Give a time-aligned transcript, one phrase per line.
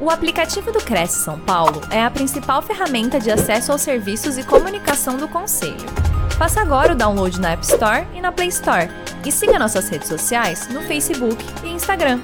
[0.00, 4.44] O aplicativo do Cresce São Paulo é a principal ferramenta de acesso aos serviços e
[4.44, 5.74] comunicação do Conselho.
[6.38, 8.88] Faça agora o download na App Store e na Play Store.
[9.26, 12.20] E siga nossas redes sociais no Facebook e Instagram.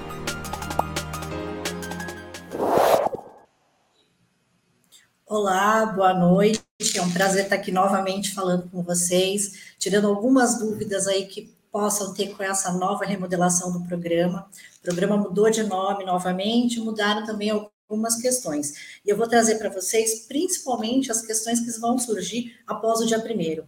[5.27, 6.63] Olá, boa noite.
[6.95, 12.15] É um prazer estar aqui novamente falando com vocês, tirando algumas dúvidas aí que possam
[12.15, 14.49] ter com essa nova remodelação do programa.
[14.85, 18.99] O programa mudou de nome novamente, mudaram também algumas questões.
[19.03, 23.19] E eu vou trazer para vocês principalmente as questões que vão surgir após o dia
[23.19, 23.67] primeiro.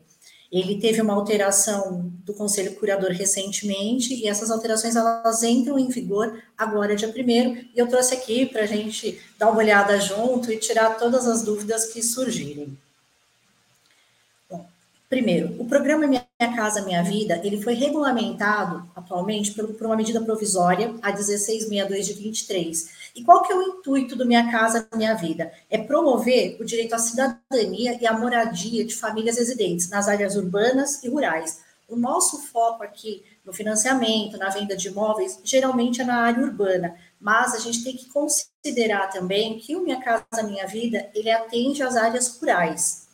[0.52, 6.38] Ele teve uma alteração do Conselho Curador recentemente, e essas alterações elas entram em vigor
[6.57, 10.59] agora, dia primeiro, e eu trouxe aqui para a gente dar uma olhada junto e
[10.59, 12.77] tirar todas as dúvidas que surgirem.
[15.09, 20.21] Primeiro, o programa Minha Casa Minha Vida, ele foi regulamentado atualmente por, por, uma medida
[20.21, 22.91] provisória, a 1662 de 23.
[23.15, 25.51] E qual que é o intuito do Minha Casa Minha Vida?
[25.71, 31.02] É promover o direito à cidadania e à moradia de famílias residentes nas áreas urbanas
[31.02, 31.65] e rurais.
[31.88, 36.97] O nosso foco aqui no financiamento, na venda de imóveis, geralmente é na área urbana,
[37.19, 41.82] mas a gente tem que considerar também que o Minha Casa Minha Vida, ele atende
[41.82, 43.05] às áreas rurais,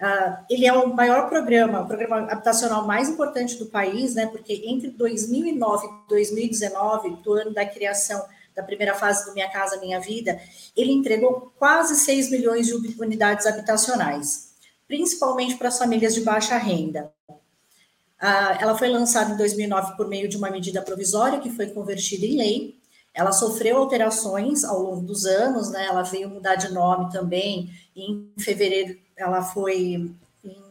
[0.00, 4.26] Uh, ele é o maior programa, o programa habitacional mais importante do país, né?
[4.26, 9.78] Porque entre 2009 e 2019, do ano da criação da primeira fase do Minha Casa
[9.78, 10.40] Minha Vida,
[10.74, 14.54] ele entregou quase 6 milhões de unidades habitacionais,
[14.88, 17.12] principalmente para as famílias de baixa renda.
[17.28, 22.24] Uh, ela foi lançada em 2009 por meio de uma medida provisória que foi convertida
[22.24, 22.79] em lei.
[23.12, 25.86] Ela sofreu alterações ao longo dos anos, né?
[25.86, 27.70] Ela veio mudar de nome também.
[27.94, 29.76] Em fevereiro ela foi
[30.44, 30.64] em,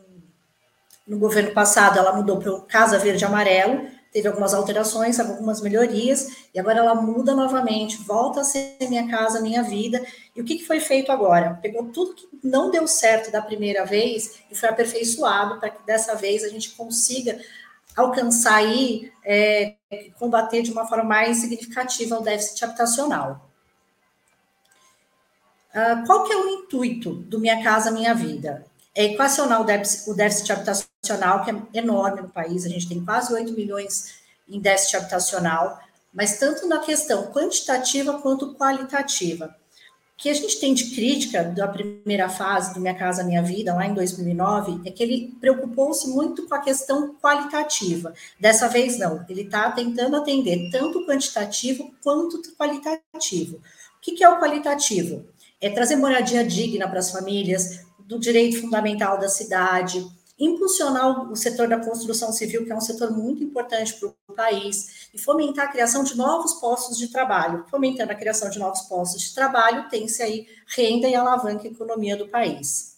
[1.08, 6.60] no governo passado, ela mudou para Casa Verde Amarelo, teve algumas alterações, algumas melhorias, e
[6.60, 10.04] agora ela muda novamente, volta a ser minha casa, minha vida.
[10.36, 11.60] E o que, que foi feito agora?
[11.62, 16.16] Pegou tudo que não deu certo da primeira vez e foi aperfeiçoado para que dessa
[16.16, 17.40] vez a gente consiga
[17.96, 19.76] alcançar e é,
[20.18, 23.50] combater de uma forma mais significativa o déficit habitacional.
[25.70, 28.66] Uh, qual que é o intuito do Minha Casa Minha Vida?
[28.96, 33.04] É equacionar o déficit, o déficit habitacional, que é enorme no país, a gente tem
[33.04, 34.16] quase 8 milhões
[34.48, 35.80] em déficit habitacional,
[36.12, 39.56] mas tanto na questão quantitativa quanto qualitativa.
[40.20, 43.74] O que a gente tem de crítica da primeira fase do Minha Casa Minha Vida,
[43.74, 48.14] lá em 2009, é que ele preocupou-se muito com a questão qualitativa.
[48.38, 53.58] Dessa vez, não, ele está tentando atender tanto quantitativo quanto qualitativo.
[53.58, 55.26] O que, que é o qualitativo?
[55.62, 60.04] é trazer moradia digna para as famílias, do direito fundamental da cidade,
[60.40, 65.10] impulsionar o setor da construção civil, que é um setor muito importante para o país,
[65.14, 67.66] e fomentar a criação de novos postos de trabalho.
[67.70, 72.16] Fomentando a criação de novos postos de trabalho, tem-se aí renda e alavanca a economia
[72.16, 72.98] do país.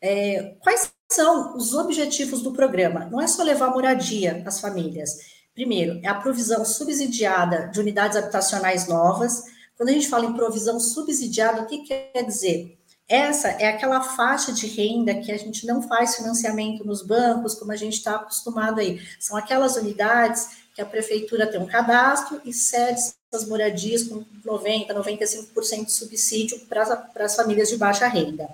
[0.00, 3.06] É, quais são os objetivos do programa?
[3.06, 5.18] Não é só levar moradia às famílias.
[5.54, 9.44] Primeiro, é a provisão subsidiada de unidades habitacionais novas,
[9.76, 12.78] quando a gente fala em provisão subsidiada, o que quer dizer?
[13.08, 17.70] Essa é aquela faixa de renda que a gente não faz financiamento nos bancos, como
[17.70, 19.00] a gente está acostumado aí.
[19.20, 23.00] São aquelas unidades que a prefeitura tem um cadastro e cede
[23.32, 28.48] essas moradias com 90%, 95% de subsídio para as famílias de baixa renda.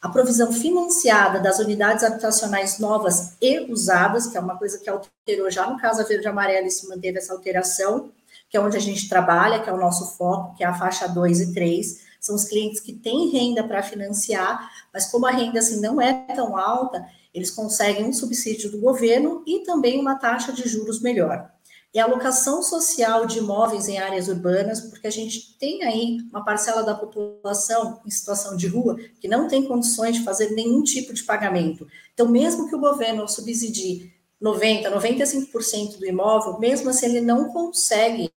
[0.00, 5.50] A provisão financiada das unidades habitacionais novas e usadas, que é uma coisa que alterou
[5.50, 8.10] já no Casa Verde Amarelo e se manteve essa alteração,
[8.48, 11.06] que é onde a gente trabalha, que é o nosso foco, que é a faixa
[11.06, 15.58] 2 e 3, são os clientes que têm renda para financiar, mas como a renda
[15.58, 20.52] assim não é tão alta, eles conseguem um subsídio do governo e também uma taxa
[20.52, 21.50] de juros melhor.
[21.92, 26.44] E a alocação social de imóveis em áreas urbanas, porque a gente tem aí uma
[26.44, 31.12] parcela da população em situação de rua que não tem condições de fazer nenhum tipo
[31.12, 31.86] de pagamento.
[32.14, 38.32] Então, mesmo que o governo subsidie 90, 95% do imóvel, mesmo assim ele não consegue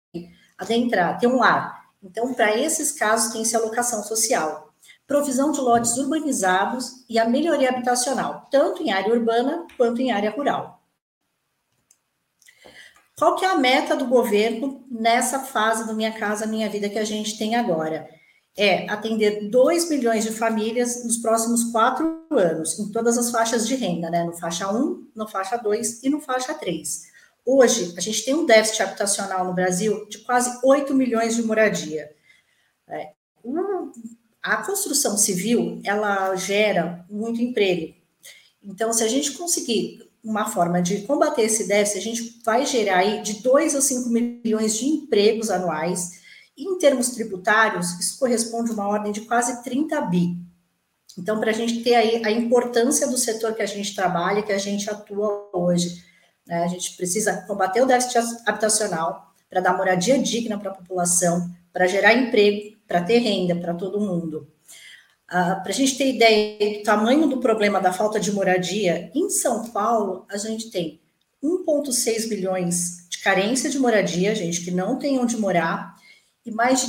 [0.57, 1.84] adentrar, ter um lar.
[2.05, 4.71] Então, para esses casos, tem-se alocação social.
[5.07, 10.30] Provisão de lotes urbanizados e a melhoria habitacional, tanto em área urbana quanto em área
[10.30, 10.81] rural.
[13.18, 17.00] Qual que é a meta do governo nessa fase do Minha Casa Minha Vida que
[17.00, 18.07] a gente tem agora?
[18.57, 23.75] É atender 2 milhões de famílias nos próximos quatro anos, em todas as faixas de
[23.75, 24.24] renda, né?
[24.24, 27.14] No faixa 1, no faixa 2 e no faixa 3.
[27.45, 32.09] Hoje, a gente tem um déficit habitacional no Brasil de quase 8 milhões de moradia.
[32.88, 33.12] É,
[34.42, 37.94] a construção civil, ela gera muito emprego.
[38.63, 42.97] Então, se a gente conseguir uma forma de combater esse déficit, a gente vai gerar
[42.97, 46.24] aí de 2 a 5 milhões de empregos anuais
[46.57, 50.38] Em termos tributários, isso corresponde a uma ordem de quase 30 bi.
[51.18, 54.51] Então, para a gente ter aí a importância do setor que a gente trabalha, que
[54.51, 56.03] a gente atua hoje,
[56.47, 56.63] né?
[56.63, 61.88] a gente precisa combater o déficit habitacional para dar moradia digna para a população, para
[61.88, 64.47] gerar emprego, para ter renda para todo mundo.
[65.30, 69.30] Uh, para a gente ter ideia do tamanho do problema da falta de moradia, em
[69.30, 71.01] São Paulo, a gente tem
[71.44, 75.95] 1,6 bilhões de carência de moradia, gente que não tem onde morar,
[76.45, 76.81] e mais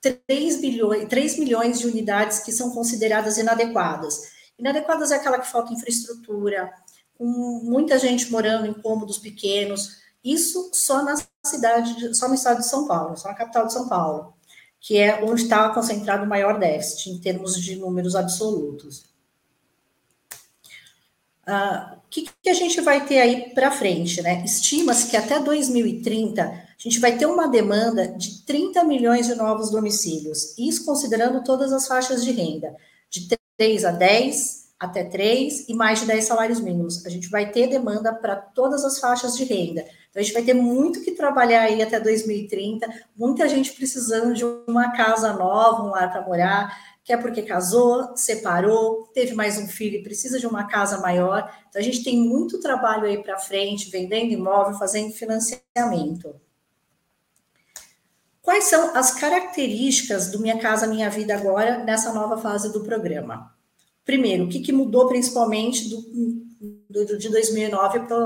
[0.00, 4.30] de 3, bilhões, 3 milhões de unidades que são consideradas inadequadas.
[4.58, 6.72] Inadequadas é aquela que falta infraestrutura,
[7.20, 7.26] com
[7.62, 9.98] muita gente morando em cômodos pequenos.
[10.24, 11.14] Isso só na
[11.44, 14.32] cidade, de, só no estado de São Paulo, só na capital de São Paulo,
[14.80, 19.04] que é onde está concentrado o maior déficit em termos de números absolutos.
[21.46, 24.22] Uh, o que, que, a gente vai ter aí para frente?
[24.22, 24.42] Né?
[24.42, 29.70] Estima-se que até 2030 a gente vai ter uma demanda de 30 milhões de novos
[29.70, 32.74] domicílios, isso considerando todas as faixas de renda,
[33.10, 33.28] de
[33.58, 37.04] 3 a 10 até 3 e mais de 10 salários mínimos.
[37.04, 39.82] A gente vai ter demanda para todas as faixas de renda.
[40.08, 44.42] Então, a gente vai ter muito que trabalhar aí até 2030, muita gente precisando de
[44.66, 46.74] uma casa nova, um lar para morar,
[47.04, 51.54] que é porque casou, separou, teve mais um filho e precisa de uma casa maior.
[51.68, 56.34] Então, a gente tem muito trabalho aí para frente, vendendo imóvel, fazendo financiamento.
[58.40, 63.59] Quais são as características do Minha Casa Minha Vida agora, nessa nova fase do programa?
[64.10, 68.16] Primeiro, o que, que mudou principalmente do, do, de 2009 para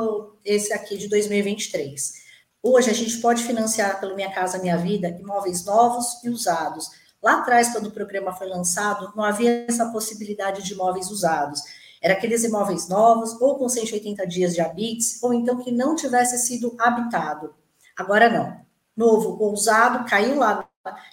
[0.42, 2.24] esse aqui de 2023?
[2.62, 6.88] Hoje, a gente pode financiar pelo Minha Casa Minha Vida imóveis novos e usados
[7.24, 11.62] Lá atrás, quando o programa foi lançado, não havia essa possibilidade de imóveis usados.
[12.02, 16.38] Era aqueles imóveis novos, ou com 180 dias de habites, ou então que não tivesse
[16.46, 17.54] sido habitado.
[17.96, 18.60] Agora não.
[18.94, 20.68] Novo ou usado, caiu lá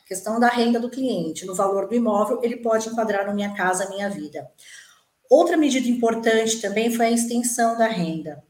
[0.06, 3.90] questão da renda do cliente, no valor do imóvel, ele pode enquadrar no Minha Casa
[3.90, 4.50] Minha Vida.
[5.30, 8.44] Outra medida importante também foi a extensão da renda.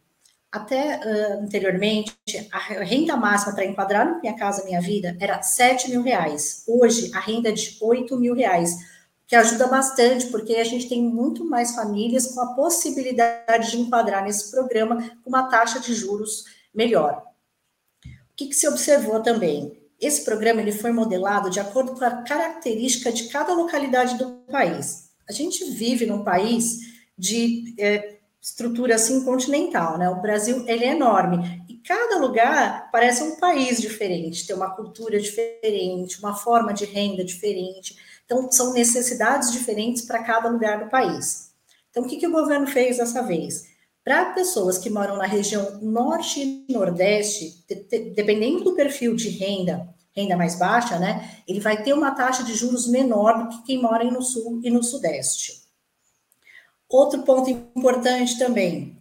[0.51, 2.13] Até uh, anteriormente,
[2.51, 6.65] a renda máxima para enquadrar no Minha Casa Minha Vida era 7 mil reais.
[6.68, 8.75] Hoje, a renda é de 8 mil reais,
[9.27, 14.23] que ajuda bastante, porque a gente tem muito mais famílias com a possibilidade de enquadrar
[14.25, 17.23] nesse programa com uma taxa de juros melhor.
[18.06, 19.81] O que, que se observou também?
[20.01, 25.12] Esse programa ele foi modelado de acordo com a característica de cada localidade do país.
[25.30, 26.80] A gente vive num país
[27.15, 30.09] de é, estrutura assim continental, né?
[30.09, 35.19] O Brasil ele é enorme e cada lugar parece um país diferente, tem uma cultura
[35.19, 37.95] diferente, uma forma de renda diferente.
[38.25, 41.51] Então são necessidades diferentes para cada lugar do país.
[41.92, 43.70] Então o que, que o governo fez dessa vez?
[44.03, 49.30] Para pessoas que moram na região norte e nordeste, de, de, dependendo do perfil de
[49.30, 51.38] renda, renda mais baixa, né?
[51.48, 54.69] Ele vai ter uma taxa de juros menor do que quem mora no sul e
[54.69, 55.62] no sudeste.
[56.89, 59.00] Outro ponto importante também,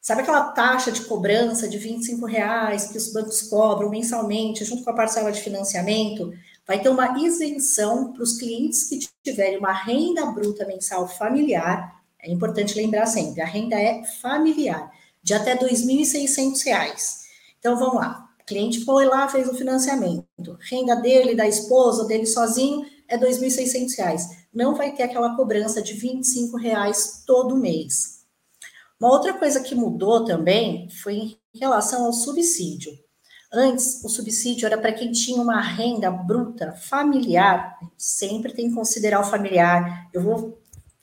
[0.00, 4.90] sabe aquela taxa de cobrança de 25 reais que os bancos cobram mensalmente, junto com
[4.90, 6.32] a parcela de financiamento?
[6.66, 12.02] Vai ter uma isenção para os clientes que tiverem uma renda bruta mensal familiar.
[12.26, 14.90] É importante lembrar sempre, a renda é familiar,
[15.22, 17.26] de até R$ 2.600.
[17.58, 18.28] Então, vamos lá.
[18.40, 20.58] O cliente foi lá, fez o financiamento.
[20.60, 25.92] Renda dele, da esposa, dele sozinho, é R$ 2.600 não vai ter aquela cobrança de
[25.92, 28.24] 25 reais todo mês.
[28.98, 32.90] Uma outra coisa que mudou também foi em relação ao subsídio.
[33.52, 39.20] Antes, o subsídio era para quem tinha uma renda bruta familiar, sempre tem que considerar
[39.20, 40.08] o familiar.
[40.12, 40.58] Eu vou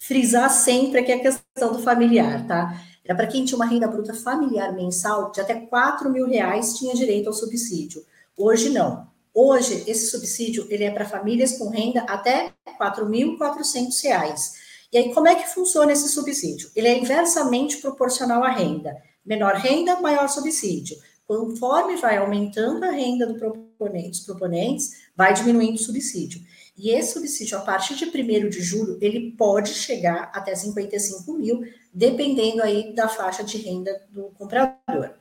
[0.08, 2.78] frisar sempre aqui a questão do familiar, tá?
[3.06, 6.94] Era para quem tinha uma renda bruta familiar mensal de até 4 mil reais tinha
[6.94, 8.04] direito ao subsídio.
[8.38, 9.08] Hoje não.
[9.34, 14.52] Hoje, esse subsídio ele é para famílias com renda até R$ 4.400.
[14.92, 16.70] E aí, como é que funciona esse subsídio?
[16.76, 18.96] Ele é inversamente proporcional à renda.
[19.26, 20.98] Menor renda, maior subsídio.
[21.26, 26.42] Conforme vai aumentando a renda do proponente, dos proponentes, vai diminuindo o subsídio.
[26.76, 31.62] E esse subsídio, a partir de 1 de julho, ele pode chegar até 55 mil,
[31.94, 35.14] dependendo aí da faixa de renda do comprador.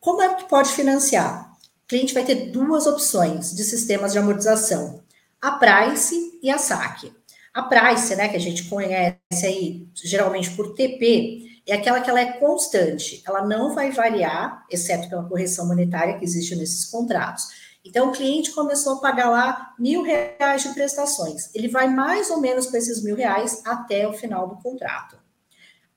[0.00, 1.48] Como é que pode financiar?
[1.88, 5.02] cliente vai ter duas opções de sistemas de amortização:
[5.40, 7.12] a Price e a SAC.
[7.54, 12.20] A Price, né, que a gente conhece aí geralmente por TP, é aquela que ela
[12.20, 17.67] é constante, ela não vai variar, exceto pela correção monetária que existe nesses contratos.
[17.88, 21.48] Então, o cliente começou a pagar lá mil reais de prestações.
[21.54, 25.16] Ele vai mais ou menos com esses mil reais até o final do contrato.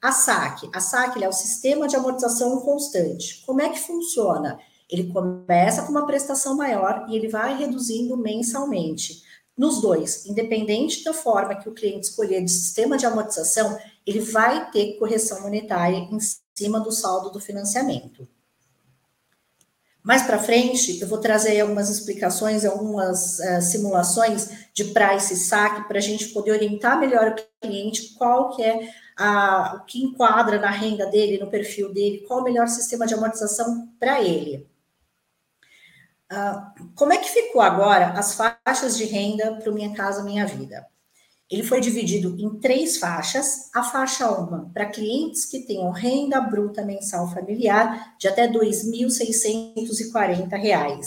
[0.01, 3.43] A SAC, a SAC é o sistema de amortização constante.
[3.45, 4.57] Como é que funciona?
[4.89, 9.21] Ele começa com uma prestação maior e ele vai reduzindo mensalmente.
[9.57, 14.71] Nos dois, independente da forma que o cliente escolher de sistema de amortização, ele vai
[14.71, 16.17] ter correção monetária em
[16.57, 18.27] cima do saldo do financiamento.
[20.03, 25.87] Mais para frente, eu vou trazer algumas explicações, algumas uh, simulações de price e saque
[25.87, 30.59] para a gente poder orientar melhor o cliente qual que é a, o que enquadra
[30.59, 34.67] na renda dele, no perfil dele, qual o melhor sistema de amortização para ele.
[36.31, 40.87] Uh, como é que ficou agora as faixas de renda para Minha Casa Minha Vida?
[41.51, 43.69] Ele foi dividido em três faixas.
[43.73, 51.01] A faixa 1 para clientes que tenham renda bruta mensal familiar de até R$ 2.640.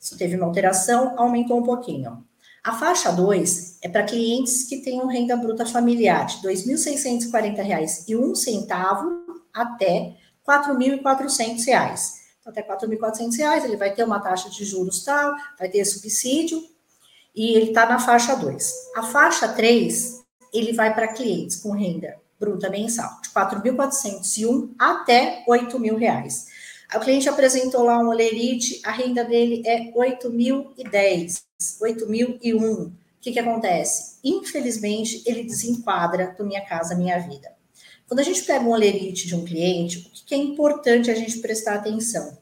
[0.00, 2.24] Isso teve uma alteração, aumentou um pouquinho.
[2.64, 8.16] A faixa 2 é para clientes que tenham renda bruta familiar de R$ 2.640 e
[8.16, 9.10] um centavo
[9.52, 10.16] até R$
[10.48, 12.22] 4.400.
[12.40, 16.62] Então, até R$ 4.400 ele vai ter uma taxa de juros tal, vai ter subsídio,
[17.34, 18.72] e ele está na faixa 2.
[18.96, 20.22] A faixa 3,
[20.52, 26.52] ele vai para clientes com renda bruta mensal de 4.401 até R$ 8.000.
[26.94, 31.42] O cliente apresentou lá um olerite, a renda dele é 8.010,
[31.80, 32.86] 8.001.
[32.86, 34.18] O que, que acontece?
[34.22, 37.52] Infelizmente, ele desenquadra do Minha Casa Minha Vida.
[38.06, 41.14] Quando a gente pega um olerite de um cliente, o que, que é importante a
[41.14, 42.36] gente prestar atenção?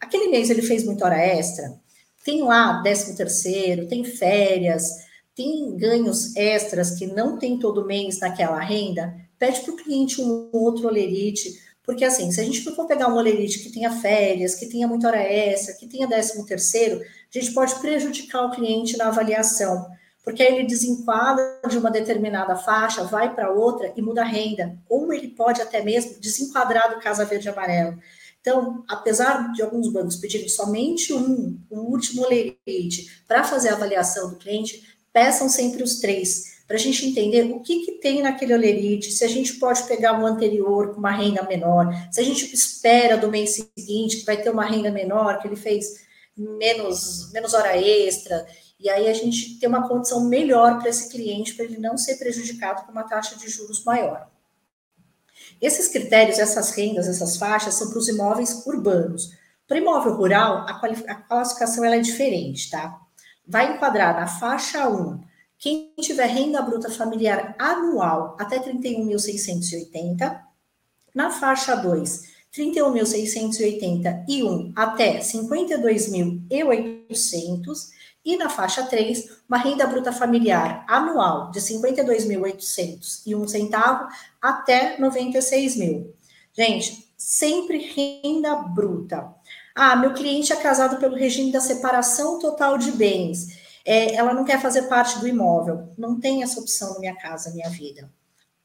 [0.00, 1.79] Aquele mês ele fez muita hora extra,
[2.24, 4.88] tem lá 13 terceiro, tem férias,
[5.34, 10.50] tem ganhos extras que não tem todo mês naquela renda, pede para o cliente um
[10.52, 11.50] outro olerite,
[11.82, 15.08] porque assim, se a gente for pegar um olerite que tenha férias, que tenha muita
[15.08, 19.86] hora extra, que tenha 13 terceiro, a gente pode prejudicar o cliente na avaliação,
[20.22, 24.76] porque aí ele desenquadra de uma determinada faixa, vai para outra e muda a renda,
[24.88, 27.98] ou ele pode até mesmo desenquadrar do Casa Verde Amarelo.
[28.40, 34.30] Então, apesar de alguns bancos pedirem somente um, um último lerite para fazer a avaliação
[34.30, 34.82] do cliente,
[35.12, 39.24] peçam sempre os três, para a gente entender o que, que tem naquele olerite, se
[39.24, 43.28] a gente pode pegar um anterior com uma renda menor, se a gente espera do
[43.28, 45.96] mês seguinte que vai ter uma renda menor, que ele fez
[46.36, 48.46] menos, menos hora extra,
[48.78, 52.16] e aí a gente tem uma condição melhor para esse cliente, para ele não ser
[52.16, 54.30] prejudicado com uma taxa de juros maior.
[55.60, 59.38] Esses critérios, essas rendas, essas faixas são para os imóveis urbanos.
[59.68, 62.98] Para imóvel rural, a, a classificação é diferente, tá?
[63.46, 65.20] Vai enquadrar na faixa 1
[65.58, 70.40] quem tiver renda bruta familiar anual até 31.680,
[71.14, 81.50] na faixa 2, 31.681 até 52.800 e na faixa 3, uma renda bruta familiar anual
[81.50, 84.08] de R$ 52.801 centavo
[84.40, 86.14] até R$ 96 mil.
[86.52, 87.78] Gente, sempre
[88.22, 89.34] renda bruta.
[89.74, 93.58] Ah, meu cliente é casado pelo regime da separação total de bens.
[93.84, 95.88] É, ela não quer fazer parte do imóvel.
[95.96, 98.10] Não tem essa opção na minha casa, minha vida.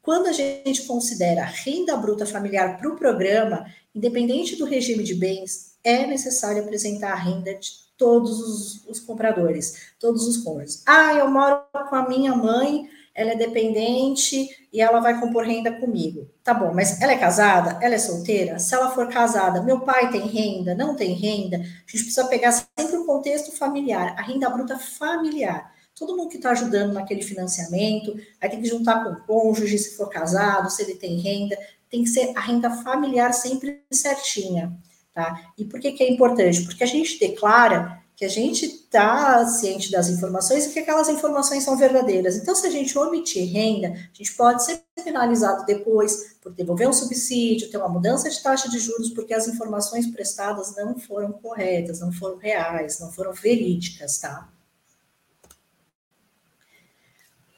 [0.02, 5.76] Quando a gente considera renda bruta familiar para o programa, independente do regime de bens,
[5.82, 10.82] é necessário apresentar a renda de todos os, os compradores, todos os cônjuges.
[10.86, 15.72] Ah, eu moro com a minha mãe, ela é dependente e ela vai compor renda
[15.72, 16.28] comigo.
[16.44, 17.78] Tá bom, mas ela é casada?
[17.82, 18.58] Ela é solteira?
[18.58, 20.74] Se ela for casada, meu pai tem renda?
[20.74, 21.56] Não tem renda?
[21.56, 25.74] A gente precisa pegar sempre o contexto familiar, a renda bruta familiar.
[25.98, 29.96] Todo mundo que está ajudando naquele financiamento, aí tem que juntar com o cônjuge, se
[29.96, 31.56] for casado, se ele tem renda,
[31.88, 34.76] tem que ser a renda familiar sempre certinha.
[35.16, 35.50] Tá?
[35.56, 36.62] E por que, que é importante?
[36.64, 41.64] Porque a gente declara que a gente está ciente das informações e que aquelas informações
[41.64, 42.36] são verdadeiras.
[42.36, 46.92] Então, se a gente omitir renda, a gente pode ser penalizado depois por devolver um
[46.92, 52.00] subsídio, ter uma mudança de taxa de juros, porque as informações prestadas não foram corretas,
[52.00, 54.50] não foram reais, não foram verídicas, tá?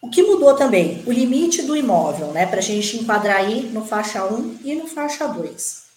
[0.01, 1.03] O que mudou também?
[1.05, 2.47] O limite do imóvel, né?
[2.47, 5.88] Para a gente enquadrar aí no faixa 1 e no faixa 2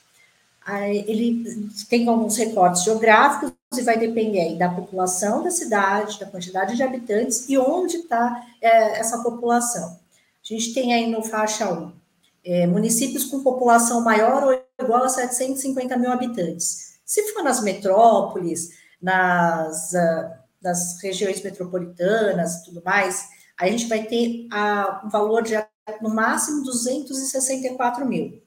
[0.67, 6.83] ele tem alguns recortes geográficos e vai depender da população da cidade, da quantidade de
[6.83, 9.99] habitantes e onde está é, essa população.
[10.43, 11.91] A gente tem aí no faixa 1
[12.43, 16.99] é, municípios com população maior ou igual a 750 mil habitantes.
[17.05, 18.69] Se for nas metrópoles,
[19.01, 23.27] nas, uh, nas regiões metropolitanas e tudo mais,
[23.59, 25.55] a gente vai ter uh, um valor de
[26.01, 28.41] no máximo 264 mil.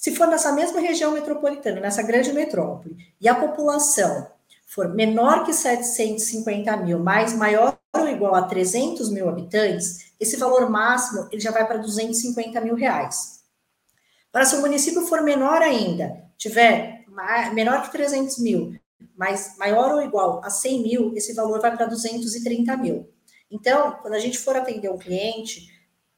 [0.00, 4.28] Se for nessa mesma região metropolitana, nessa grande metrópole, e a população
[4.66, 10.70] for menor que 750 mil, mas maior ou igual a 300 mil habitantes, esse valor
[10.70, 13.42] máximo ele já vai para 250 mil reais.
[14.32, 17.04] Para se o município for menor ainda, tiver
[17.52, 18.74] menor que 300 mil,
[19.14, 23.06] mas maior ou igual a 100 mil, esse valor vai para 230 mil.
[23.50, 25.68] Então, quando a gente for atender um cliente,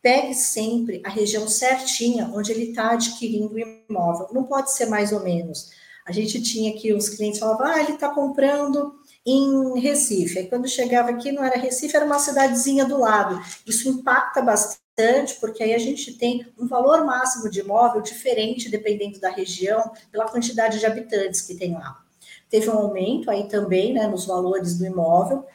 [0.03, 4.29] pegue sempre a região certinha onde ele está adquirindo o imóvel.
[4.33, 5.71] Não pode ser mais ou menos.
[6.05, 8.93] A gente tinha aqui os clientes falavam, ah, ele está comprando
[9.25, 10.41] em Recife.
[10.41, 13.41] Aí quando chegava aqui, não era Recife, era uma cidadezinha do lado.
[13.65, 19.21] Isso impacta bastante, porque aí a gente tem um valor máximo de imóvel diferente dependendo
[19.21, 22.03] da região, pela quantidade de habitantes que tem lá.
[22.51, 25.47] Teve um aumento aí também, né, nos valores do imóvel,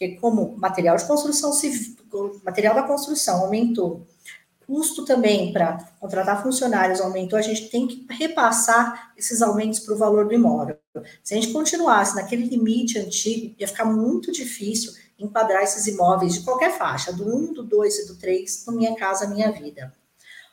[0.00, 1.94] porque como material de construção civil,
[2.42, 4.06] material da construção aumentou,
[4.66, 9.98] custo também para contratar funcionários aumentou, a gente tem que repassar esses aumentos para o
[9.98, 10.78] valor do imóvel.
[11.22, 16.40] Se a gente continuasse naquele limite antigo, ia ficar muito difícil enquadrar esses imóveis de
[16.40, 19.92] qualquer faixa, do 1, do 2 e do 3, no Minha Casa Minha Vida.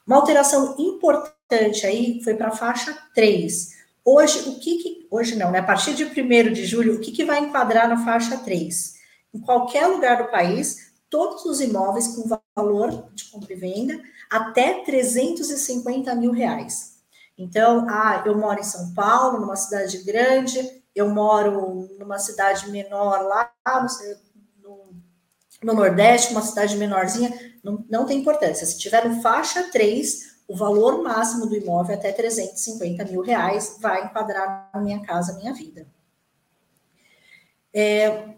[0.05, 3.77] Uma alteração importante aí foi para a faixa 3.
[4.03, 5.59] Hoje, o que, que, Hoje não, né?
[5.59, 8.96] A partir de 1 de julho, o que, que vai enquadrar na faixa 3?
[9.37, 14.83] Em qualquer lugar do país, todos os imóveis com valor de compra e venda até
[14.83, 16.97] 350 mil reais.
[17.37, 23.21] Então, ah, eu moro em São Paulo, numa cidade grande, eu moro numa cidade menor
[23.21, 23.53] lá
[24.59, 24.95] no,
[25.63, 27.31] no Nordeste, uma cidade menorzinha,
[27.63, 28.65] não, não tem importância.
[28.65, 34.05] Se tiver no faixa 3, o valor máximo do imóvel até 350 mil reais vai
[34.05, 35.87] enquadrar na minha casa, minha vida.
[37.71, 38.35] É,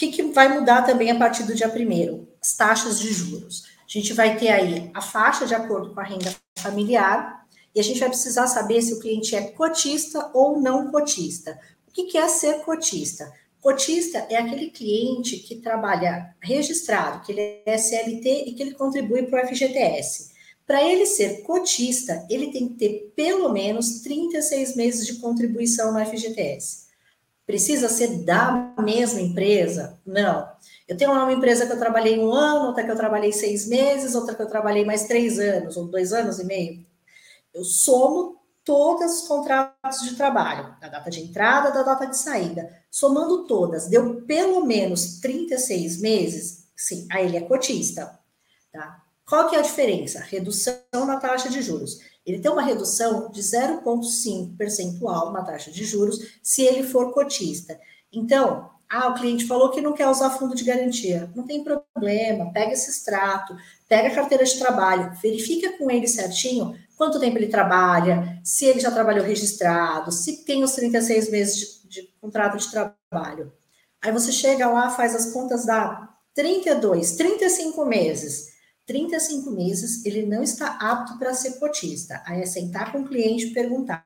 [0.00, 2.26] que, que vai mudar também a partir do dia primeiro?
[2.42, 3.64] As taxas de juros.
[3.80, 7.82] A gente vai ter aí a faixa de acordo com a renda familiar, e a
[7.82, 11.60] gente vai precisar saber se o cliente é cotista ou não cotista.
[11.86, 13.30] O que, que é ser cotista?
[13.60, 19.24] Cotista é aquele cliente que trabalha registrado, que ele é CLT e que ele contribui
[19.24, 20.30] para o FGTS.
[20.66, 26.04] Para ele ser cotista, ele tem que ter pelo menos 36 meses de contribuição no
[26.04, 26.89] FGTS.
[27.50, 29.98] Precisa ser da mesma empresa?
[30.06, 30.48] Não.
[30.86, 34.14] Eu tenho uma empresa que eu trabalhei um ano, outra que eu trabalhei seis meses,
[34.14, 36.86] outra que eu trabalhei mais três anos, ou dois anos e meio.
[37.52, 42.70] Eu somo todos os contratos de trabalho, da data de entrada, da data de saída.
[42.88, 48.16] Somando todas, deu pelo menos 36 meses, sim, aí ele é cotista.
[48.72, 49.02] Tá?
[49.28, 50.20] Qual que é a diferença?
[50.20, 55.84] Redução na taxa de juros ele tem uma redução de 0,5 percentual na taxa de
[55.84, 57.78] juros se ele for cotista.
[58.12, 61.30] Então, ah, o cliente falou que não quer usar fundo de garantia.
[61.34, 63.56] Não tem problema, pega esse extrato,
[63.88, 68.78] pega a carteira de trabalho, verifica com ele certinho quanto tempo ele trabalha, se ele
[68.78, 73.50] já trabalhou registrado, se tem os 36 meses de, de contrato de trabalho.
[74.02, 78.49] Aí você chega lá, faz as contas, dá 32, 35 meses.
[78.90, 82.20] 35 meses, ele não está apto para ser cotista.
[82.26, 84.04] Aí é sentar com o cliente e perguntar: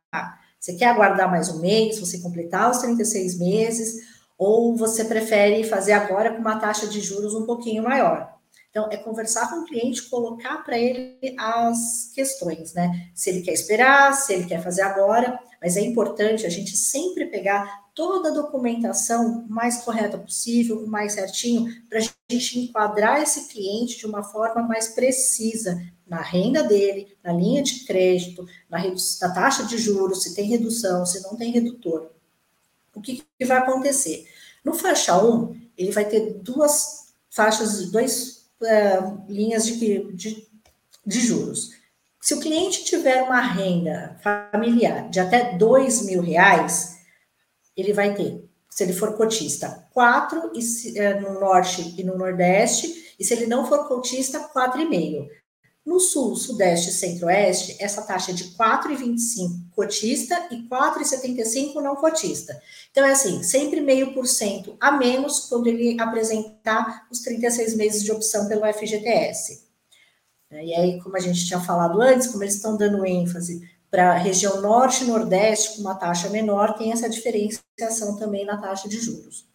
[0.60, 3.94] você quer aguardar mais um mês, você completar os 36 meses,
[4.36, 8.34] ou você prefere fazer agora com uma taxa de juros um pouquinho maior?
[8.68, 13.08] Então, é conversar com o cliente, colocar para ele as questões, né?
[13.14, 17.24] Se ele quer esperar, se ele quer fazer agora, mas é importante a gente sempre
[17.24, 23.96] pegar toda a documentação mais correta possível, mais certinho, para a gente enquadrar esse cliente
[23.96, 29.64] de uma forma mais precisa na renda dele, na linha de crédito, na, na taxa
[29.64, 32.10] de juros, se tem redução, se não tem redutor.
[32.94, 34.28] O que, que vai acontecer?
[34.62, 40.46] No faixa 1, ele vai ter duas faixas, duas uh, linhas de, de,
[41.06, 41.70] de juros.
[42.24, 44.18] Se o cliente tiver uma renda
[44.50, 46.96] familiar de até dois mil reais,
[47.76, 50.52] ele vai ter, se ele for cotista, 4
[50.96, 55.28] é, no norte e no nordeste, e se ele não for cotista, 4,5.
[55.84, 62.58] No sul, sudeste e centro-oeste, essa taxa é de 4,25 cotista e 4,75 não cotista.
[62.90, 68.02] Então, é assim, sempre meio por cento a menos quando ele apresentar os 36 meses
[68.02, 69.63] de opção pelo FGTS.
[70.50, 74.18] E aí, como a gente tinha falado antes, como eles estão dando ênfase para a
[74.18, 78.98] região norte e nordeste, com uma taxa menor, tem essa diferenciação também na taxa de
[79.00, 79.46] juros.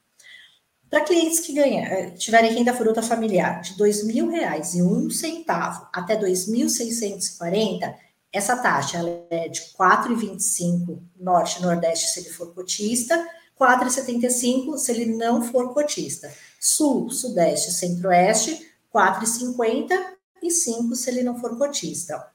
[0.89, 5.87] Para clientes que ganham, eh, tiverem renda fruta familiar de R$ 2.000 e um centavo
[5.93, 7.93] até R$ 2.640,
[8.31, 8.99] essa taxa
[9.29, 13.27] é de 4,25 norte e nordeste se ele for cotista,
[13.59, 16.31] 4,75 se ele não for cotista.
[16.59, 22.15] Sul, sudeste, centro-oeste, 4,50 e 5 se ele não for cotista.
[22.15, 22.31] A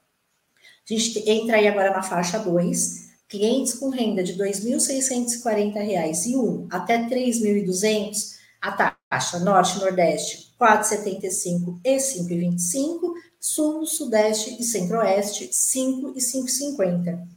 [0.85, 6.67] gente entra aí agora na faixa 2, clientes com renda de R$ 2.640 e um
[6.69, 16.13] até R$ 3.200, a taxa Norte Nordeste 4,75 e 5,25, Sul, Sudeste e Centro-Oeste 5
[16.15, 17.27] e 5,50.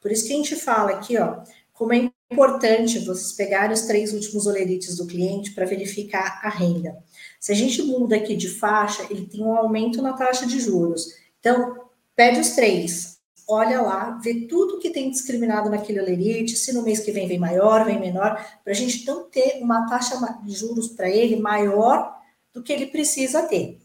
[0.00, 4.12] Por isso que a gente fala aqui, ó, como é importante vocês pegarem os três
[4.12, 6.96] últimos olerites do cliente para verificar a renda.
[7.46, 11.14] Se a gente muda aqui de faixa, ele tem um aumento na taxa de juros.
[11.38, 11.76] Então,
[12.16, 16.98] pede os três, olha lá, vê tudo que tem discriminado naquele olerite, se no mês
[16.98, 20.88] que vem vem maior, vem menor, para a gente não ter uma taxa de juros
[20.88, 22.18] para ele maior
[22.52, 23.78] do que ele precisa ter.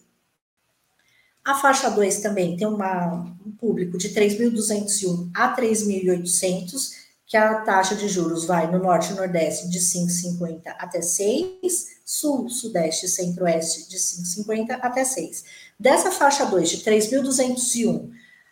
[1.45, 6.93] A faixa 2 também tem uma, um público de 3.201 a 3.800,
[7.28, 12.50] que a taxa de juros vai no norte e nordeste de 5,50 até 6, sul,
[12.50, 15.45] sudeste e centro-oeste de 5,50 até 6.
[15.80, 18.12] Dessa faixa 2 de 3.201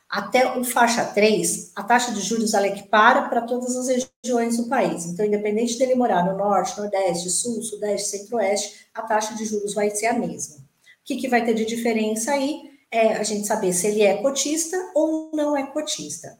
[0.09, 4.69] até o faixa 3, a taxa de juros ela equipara para todas as regiões do
[4.69, 5.05] país.
[5.05, 9.89] Então, independente dele morar no norte, nordeste, sul, sudeste, centro-oeste, a taxa de juros vai
[9.89, 10.55] ser a mesma.
[10.55, 10.61] O
[11.03, 14.77] que, que vai ter de diferença aí é a gente saber se ele é cotista
[14.95, 16.39] ou não é cotista.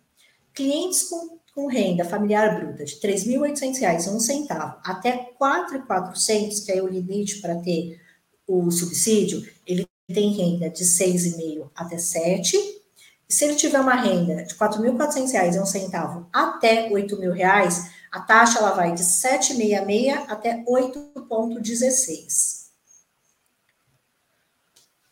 [0.53, 6.71] Clientes com com renda familiar bruta de R$ 3.800 um centavo até R$ 4.400, que
[6.71, 7.99] é o limite para ter
[8.47, 12.57] o subsídio, ele tem renda de 6,5 até 7.
[13.27, 18.19] E se ele tiver uma renda de R$ 4.400 um centavo até R$ 8.000, a
[18.21, 22.59] taxa ela vai de 7,66 até 8,16.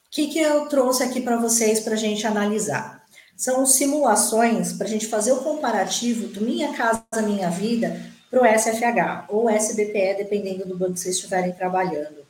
[0.08, 2.97] O que, que eu trouxe aqui para vocês para a gente analisar?
[3.38, 7.96] São simulações para a gente fazer o comparativo do Minha Casa Minha Vida
[8.32, 12.26] para o SFH ou SBPE, dependendo do banco que vocês estiverem trabalhando.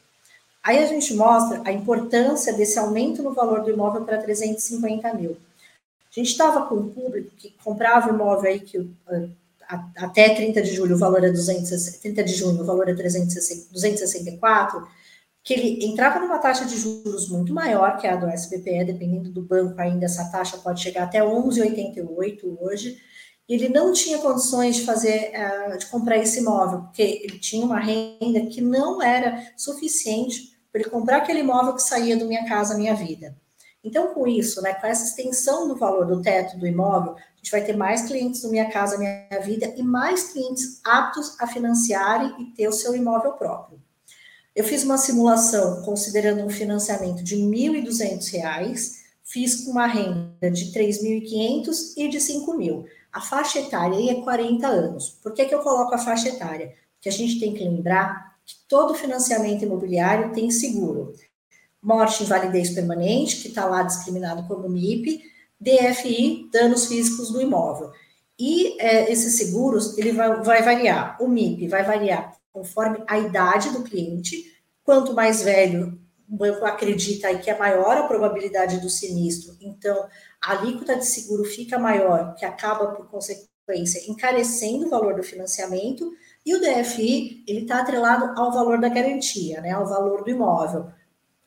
[0.62, 5.38] Aí a gente mostra a importância desse aumento no valor do imóvel para 350 mil.
[6.12, 8.86] A gente estava com um público que comprava imóvel aí que
[9.96, 13.72] até 30 de julho o valor é 260, 30 de junho o valor é 360,
[13.72, 14.86] 264,
[15.48, 19.42] que ele entrava numa taxa de juros muito maior que a do SBPE, dependendo do
[19.42, 23.02] banco ainda, essa taxa pode chegar até 11,88 hoje,
[23.48, 27.66] e ele não tinha condições de fazer, uh, de comprar esse imóvel, porque ele tinha
[27.66, 32.46] uma renda que não era suficiente para ele comprar aquele imóvel que saía do Minha
[32.46, 33.34] Casa Minha Vida.
[33.82, 37.52] Então, com isso, né, com essa extensão do valor do teto do imóvel, a gente
[37.52, 42.36] vai ter mais clientes do Minha Casa Minha Vida e mais clientes aptos a financiarem
[42.38, 43.87] e ter o seu imóvel próprio.
[44.58, 48.94] Eu fiz uma simulação considerando um financiamento de R$ 1.200,
[49.24, 52.86] fiz com uma renda de R$ 3.500 e de R$ 5.000.
[53.14, 55.10] A faixa etária aí é 40 anos.
[55.22, 56.74] Por que, que eu coloco a faixa etária?
[56.96, 61.14] Porque a gente tem que lembrar que todo financiamento imobiliário tem seguro.
[61.80, 65.22] Morte, invalidez permanente, que está lá discriminado como MIP,
[65.62, 67.92] DFI, danos físicos do imóvel.
[68.40, 71.16] E é, esses seguros, ele vai, vai variar.
[71.22, 74.58] O MIP vai variar conforme a idade do cliente.
[74.84, 80.08] Quanto mais velho o banco acredita que é maior a probabilidade do sinistro, então
[80.42, 86.12] a alíquota de seguro fica maior, que acaba por consequência encarecendo o valor do financiamento,
[86.46, 90.92] e o DFI ele está atrelado ao valor da garantia, né, ao valor do imóvel.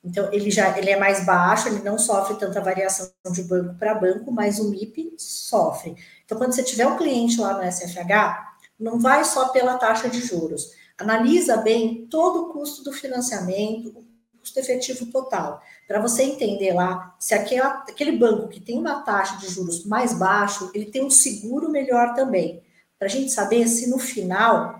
[0.02, 3.94] Então ele já ele é mais baixo, ele não sofre tanta variação de banco para
[3.94, 5.94] banco, mas o MIP sofre.
[6.24, 10.20] Então quando você tiver um cliente lá no SFH, não vai só pela taxa de
[10.20, 16.72] juros analisa bem todo o custo do financiamento, o custo efetivo total, para você entender
[16.72, 21.04] lá se aquela, aquele banco que tem uma taxa de juros mais baixo, ele tem
[21.04, 22.62] um seguro melhor também,
[22.98, 24.78] para a gente saber se no final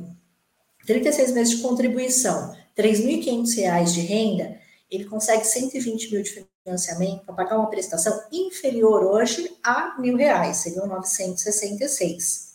[0.87, 4.59] 36 meses de contribuição, R$ 3.500 de renda,
[4.91, 6.31] ele consegue 120 mil de
[6.65, 12.55] financiamento para pagar uma prestação inferior hoje a mil reais, seriam 966.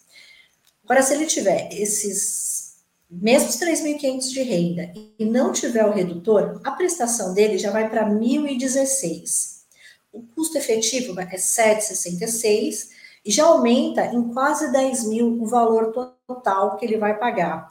[0.84, 6.72] Agora, se ele tiver esses mesmos 3.500 de renda e não tiver o redutor, a
[6.72, 9.60] prestação dele já vai para 1.016.
[10.12, 12.90] O custo efetivo é 7,66
[13.24, 17.68] e já aumenta em quase 10 mil o valor total que ele vai pagar.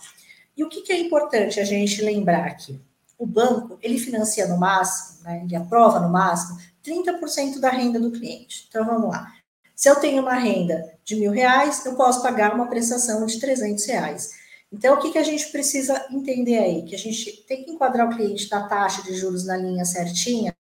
[0.57, 2.81] E o que, que é importante a gente lembrar aqui?
[3.19, 8.13] O banco, ele financia no máximo, né, ele aprova no máximo 30% da renda do
[8.13, 8.67] cliente.
[8.69, 9.33] Então, vamos lá.
[9.75, 13.85] Se eu tenho uma renda de mil reais, eu posso pagar uma prestação de 300
[13.87, 14.31] reais.
[14.73, 16.83] Então, o que, que a gente precisa entender aí?
[16.83, 20.55] Que a gente tem que enquadrar o cliente na taxa de juros na linha certinha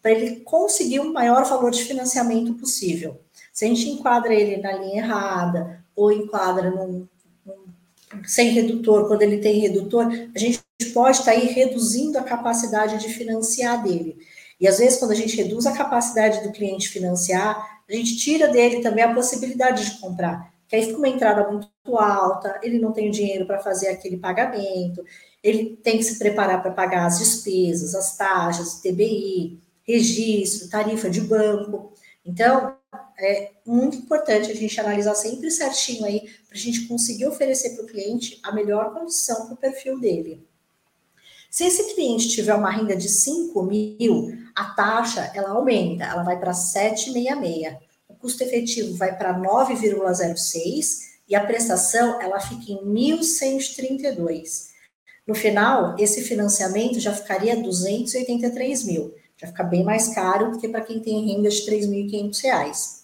[0.00, 3.20] para ele conseguir o maior valor de financiamento possível.
[3.52, 7.08] Se a gente enquadra ele na linha errada ou enquadra num,
[7.44, 7.64] num,
[8.24, 13.12] sem redutor, quando ele tem redutor, a gente pode estar aí reduzindo a capacidade de
[13.12, 14.18] financiar dele.
[14.60, 18.48] E às vezes, quando a gente reduz a capacidade do cliente financiar, a gente tira
[18.48, 20.52] dele também a possibilidade de comprar.
[20.68, 25.02] Que aí fica uma entrada muito alta, ele não tem dinheiro para fazer aquele pagamento,
[25.42, 31.22] ele tem que se preparar para pagar as despesas, as taxas, TBI, registro, tarifa de
[31.22, 31.92] banco.
[32.26, 32.76] Então,
[33.18, 37.84] é muito importante a gente analisar sempre certinho aí, para a gente conseguir oferecer para
[37.84, 40.47] o cliente a melhor condição para o perfil dele.
[41.50, 46.38] Se esse cliente tiver uma renda de 5 mil, a taxa ela aumenta, ela vai
[46.38, 47.78] para 7,66.
[48.08, 54.68] O custo efetivo vai para 9,06 e a prestação ela fica em 1.132.
[55.26, 60.68] No final, esse financiamento já ficaria 283 mil já fica bem mais caro do que
[60.68, 62.98] para quem tem renda de R$ 3.500.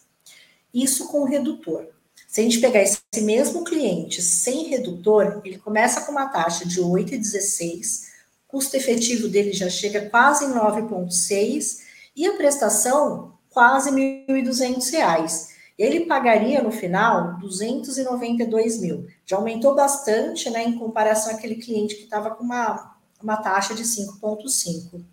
[0.72, 1.87] Isso com redutor.
[2.26, 6.80] Se a gente pegar esse mesmo cliente sem redutor, ele começa com uma taxa de
[6.80, 8.13] 8,16,
[8.55, 11.81] custo efetivo dele já chega quase em 9,6
[12.14, 15.49] e a prestação quase R$ 1.200.
[15.77, 19.09] Ele pagaria no final 292 mil.
[19.27, 23.83] Já aumentou bastante, né, em comparação àquele cliente que estava com uma, uma taxa de
[23.83, 25.05] 5,5.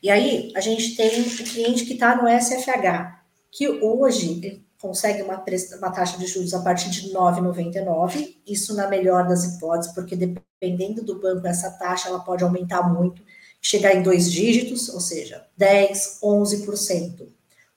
[0.00, 5.42] E aí, a gente tem o cliente que está no SFH, que hoje consegue uma,
[5.78, 11.04] uma taxa de juros a partir de 9,99, isso na melhor das hipóteses, porque dependendo
[11.04, 13.22] do banco, essa taxa ela pode aumentar muito,
[13.60, 17.28] chegar em dois dígitos, ou seja, 10, 11%.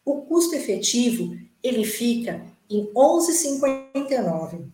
[0.04, 4.66] O custo efetivo, ele fica em 11,59.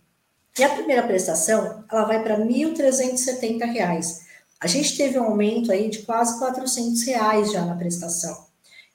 [0.58, 4.22] E a primeira prestação, ela vai para R$ 1.370.
[4.58, 8.46] A gente teve um aumento aí de quase 400 reais já na prestação.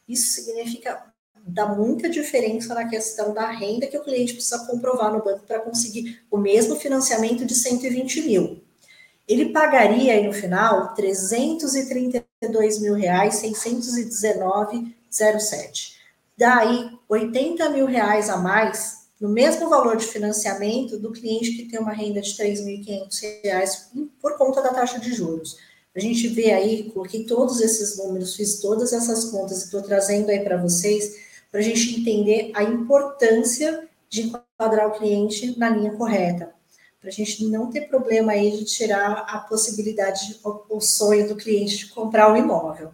[0.08, 1.07] Isso significa
[1.48, 5.60] dá muita diferença na questão da renda que o cliente precisa comprovar no banco para
[5.60, 8.62] conseguir o mesmo financiamento de 120 mil.
[9.28, 15.98] Ele pagaria aí no final 332 mil reais, 619,07.
[16.38, 21.80] Daí 80 mil reais a mais no mesmo valor de financiamento do cliente que tem
[21.80, 25.58] uma renda de R$ 3.500 por conta da taxa de juros.
[25.96, 30.30] A gente vê aí, coloquei todos esses números, fiz todas essas contas e estou trazendo
[30.30, 35.94] aí para vocês, para a gente entender a importância de enquadrar o cliente na linha
[35.94, 36.54] correta,
[37.00, 41.78] para a gente não ter problema aí de tirar a possibilidade, o sonho do cliente
[41.78, 42.92] de comprar o um imóvel.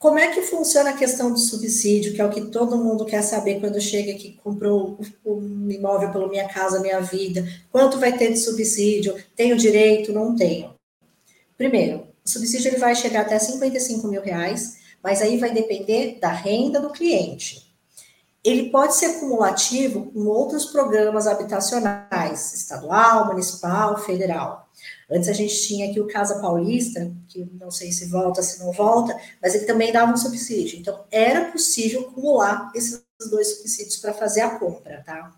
[0.00, 3.20] Como é que funciona a questão do subsídio, que é o que todo mundo quer
[3.20, 7.46] saber quando chega aqui, comprou um imóvel pelo Minha Casa Minha Vida?
[7.70, 9.14] Quanto vai ter de subsídio?
[9.36, 10.10] Tenho direito?
[10.10, 10.74] Não tenho.
[11.54, 16.30] Primeiro, o subsídio ele vai chegar até 55 mil reais, mas aí vai depender da
[16.30, 17.70] renda do cliente.
[18.42, 24.70] Ele pode ser cumulativo com outros programas habitacionais, estadual, municipal, federal.
[25.10, 28.72] Antes a gente tinha aqui o Casa Paulista, que não sei se volta, se não
[28.72, 30.78] volta, mas ele também dava um subsídio.
[30.78, 35.34] Então, era possível acumular esses dois subsídios para fazer a compra, tá?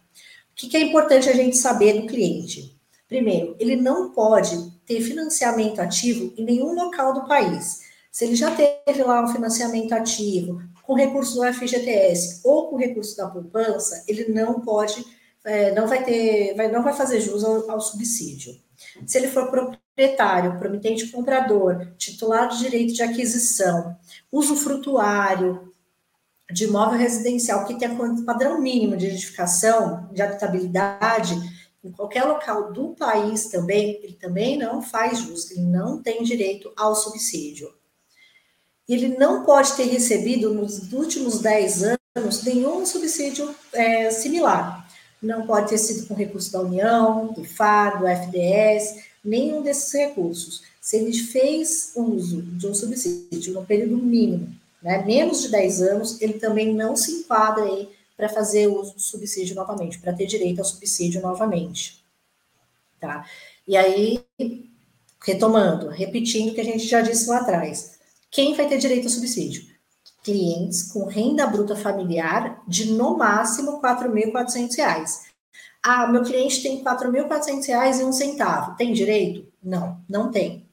[0.53, 2.79] O que, que é importante a gente saber do cliente?
[3.09, 7.92] Primeiro, ele não pode ter financiamento ativo em nenhum local do país.
[8.13, 13.17] Se ele já teve lá um financiamento ativo com recurso do FGTS ou com recurso
[13.17, 15.03] da poupança, ele não pode,
[15.43, 18.55] é, não vai ter, vai, não vai fazer jus ao, ao subsídio.
[19.07, 23.97] Se ele for proprietário, promitente comprador, titular de direito de aquisição,
[24.31, 25.73] usufrutuário
[26.53, 27.97] de imóvel residencial que tem
[28.27, 31.35] padrão mínimo de edificação, de habitabilidade,
[31.83, 36.71] em qualquer local do país também, ele também não faz jus, ele não tem direito
[36.77, 37.73] ao subsídio.
[38.89, 41.83] Ele não pode ter recebido nos últimos 10
[42.17, 44.83] anos nenhum subsídio é, similar
[45.23, 50.65] não pode ter sido com recurso da União, do FAR, do FDS, nenhum desses recursos.
[50.81, 56.21] Se ele fez uso de um subsídio no período mínimo, né, menos de 10 anos,
[56.21, 60.59] ele também não se enquadra aí para fazer uso do subsídio novamente, para ter direito
[60.59, 62.05] ao subsídio novamente.
[63.01, 63.25] Tá?
[63.67, 64.25] E aí,
[65.25, 67.92] retomando, repetindo o que a gente já disse lá atrás,
[68.33, 69.71] quem vai ter direito ao subsídio?
[70.23, 75.33] clientes com renda bruta familiar de no máximo R$ 4.400.
[75.83, 78.77] Ah, meu cliente tem R$ 4.400 e um centavo.
[78.77, 79.47] Tem direito?
[79.63, 80.67] Não, não tem.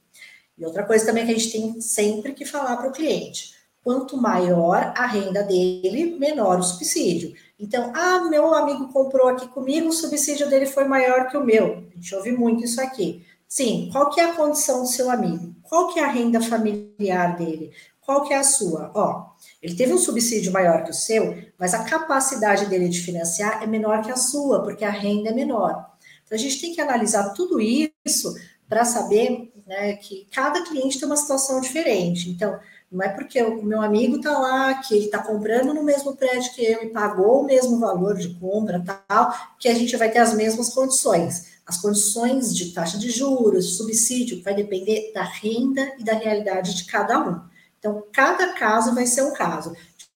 [0.58, 4.15] E outra coisa também que a gente tem sempre que falar para o cliente: quanto
[4.17, 7.34] maior a renda dele, menor o subsídio.
[7.60, 11.88] Então, ah, meu amigo comprou aqui comigo, o subsídio dele foi maior que o meu.
[11.91, 13.26] A gente ouve muito isso aqui.
[13.48, 15.48] Sim, qual que é a condição do seu amigo?
[15.69, 17.71] Qual que é a renda familiar dele?
[18.01, 18.91] Qual que é a sua?
[18.95, 19.27] Ó,
[19.62, 23.67] ele teve um subsídio maior que o seu, mas a capacidade dele de financiar é
[23.67, 25.88] menor que a sua, porque a renda é menor.
[26.25, 28.36] Então, a gente tem que analisar tudo isso
[28.67, 32.32] para saber né, que cada cliente tem uma situação diferente.
[32.32, 32.60] Então,
[32.91, 36.51] não é porque o meu amigo está lá, que ele está comprando no mesmo prédio
[36.53, 40.17] que eu e pagou o mesmo valor de compra, tal, que a gente vai ter
[40.17, 41.59] as mesmas condições.
[41.69, 46.86] As condições de taxa de juros, subsídio, vai depender da renda e da realidade de
[46.86, 47.39] cada um.
[47.77, 49.73] Então, cada caso vai ser um caso.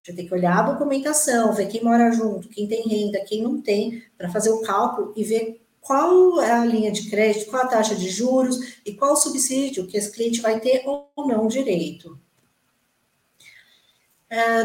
[0.08, 3.62] Vai ter que olhar a documentação, ver quem mora junto, quem tem renda, quem não
[3.62, 7.68] tem, para fazer o cálculo e ver qual é a linha de crédito, qual a
[7.68, 12.20] taxa de juros e qual o subsídio que esse cliente vai ter ou não direito.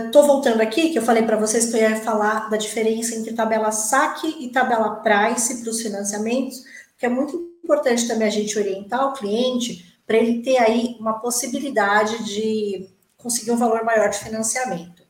[0.07, 3.15] Estou uh, voltando aqui, que eu falei para vocês que eu ia falar da diferença
[3.15, 6.65] entre tabela saque e tabela price para os financiamentos,
[6.97, 11.21] que é muito importante também a gente orientar o cliente para ele ter aí uma
[11.21, 15.03] possibilidade de conseguir um valor maior de financiamento.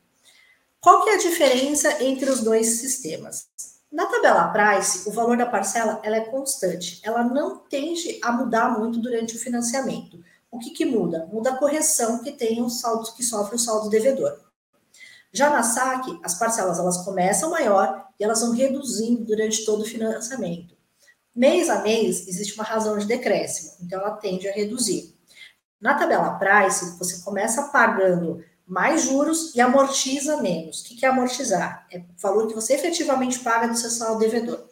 [0.81, 3.47] Qual que é a diferença entre os dois sistemas?
[3.89, 8.77] Na tabela price, o valor da parcela ela é constante, ela não tende a mudar
[8.77, 10.19] muito durante o financiamento.
[10.51, 11.29] O que, que muda?
[11.31, 14.48] Muda a correção que tem o saldo que sofre o saldo devedor.
[15.31, 19.85] Já na saque, as parcelas elas começam maior e elas vão reduzindo durante todo o
[19.85, 20.75] financiamento.
[21.35, 25.15] Mês a mês existe uma razão de decréscimo, então ela tende a reduzir.
[25.79, 30.81] Na tabela price, você começa pagando mais juros e amortiza menos.
[30.81, 31.87] O que é amortizar?
[31.91, 34.67] É o valor que você efetivamente paga do seu saldo devedor.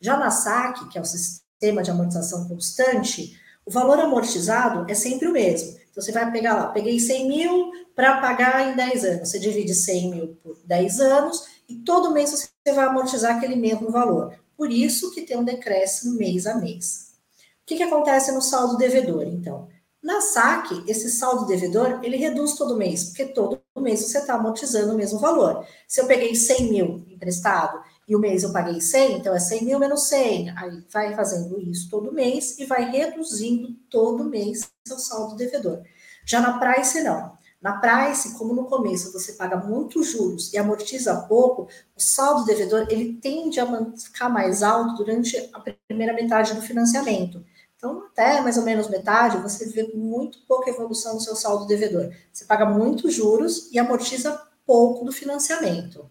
[0.00, 5.28] Já na saque, que é o sistema de amortização constante, o valor amortizado é sempre
[5.28, 5.79] o mesmo.
[5.90, 9.28] Então, você vai pegar lá, peguei 100 mil para pagar em 10 anos.
[9.28, 13.90] Você divide 100 mil por 10 anos e todo mês você vai amortizar aquele mesmo
[13.90, 14.34] valor.
[14.56, 17.12] Por isso que tem um decréscimo mês a mês.
[17.62, 19.68] O que, que acontece no saldo devedor, então?
[20.02, 24.94] Na saque, esse saldo devedor, ele reduz todo mês, porque todo mês você está amortizando
[24.94, 25.66] o mesmo valor.
[25.86, 29.64] Se eu peguei 100 mil emprestado e o mês eu paguei 100, então é 100
[29.66, 30.50] mil menos 100.
[30.58, 35.80] Aí vai fazendo isso todo mês e vai reduzindo todo mês seu saldo devedor.
[36.26, 37.38] Já na Price, não.
[37.62, 42.88] Na Price, como no começo você paga muitos juros e amortiza pouco, o saldo devedor
[42.90, 47.46] ele tende a ficar mais alto durante a primeira metade do financiamento.
[47.76, 52.12] Então, até mais ou menos metade, você vê muito pouca evolução no seu saldo devedor.
[52.32, 56.10] Você paga muitos juros e amortiza pouco do financiamento.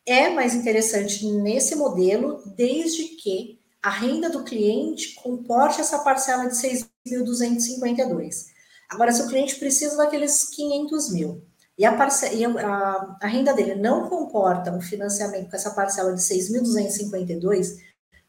[0.06, 6.54] É mais interessante nesse modelo, desde que a renda do cliente comporte essa parcela de
[7.06, 8.52] 6.252.
[8.90, 11.42] Agora, se o cliente precisa daqueles 500 mil
[11.78, 11.92] e, a,
[12.34, 17.78] e a, a renda dele não comporta um financiamento com essa parcela de 6.252,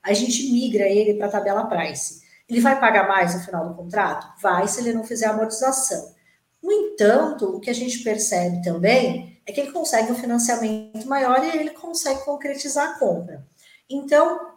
[0.02, 2.24] a gente migra ele para a tabela price.
[2.48, 4.42] Ele vai pagar mais no final do contrato?
[4.42, 6.15] Vai, se ele não fizer amortização.
[6.66, 11.44] No entanto, o que a gente percebe também é que ele consegue um financiamento maior
[11.44, 13.46] e ele consegue concretizar a compra.
[13.88, 14.54] Então,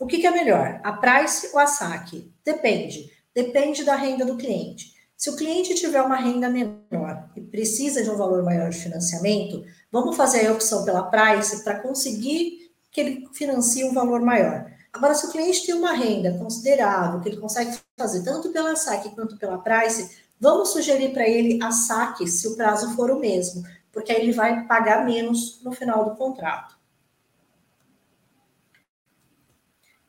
[0.00, 0.80] o que, que é melhor?
[0.82, 2.32] A price ou a saque?
[2.42, 3.12] Depende.
[3.34, 4.94] Depende da renda do cliente.
[5.14, 9.62] Se o cliente tiver uma renda menor e precisa de um valor maior de financiamento,
[9.90, 14.72] vamos fazer a opção pela price para conseguir que ele financie um valor maior.
[14.90, 19.14] Agora, se o cliente tem uma renda considerável, que ele consegue fazer tanto pela saque
[19.14, 23.62] quanto pela price, vamos sugerir para ele a saque se o prazo for o mesmo,
[23.92, 26.76] porque aí ele vai pagar menos no final do contrato.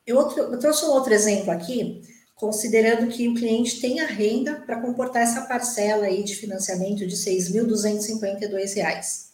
[0.04, 2.02] Eu, outro, eu trouxe um outro exemplo aqui,
[2.34, 7.14] considerando que o cliente tem a renda para comportar essa parcela aí de financiamento de
[7.14, 9.28] R$ 6.252.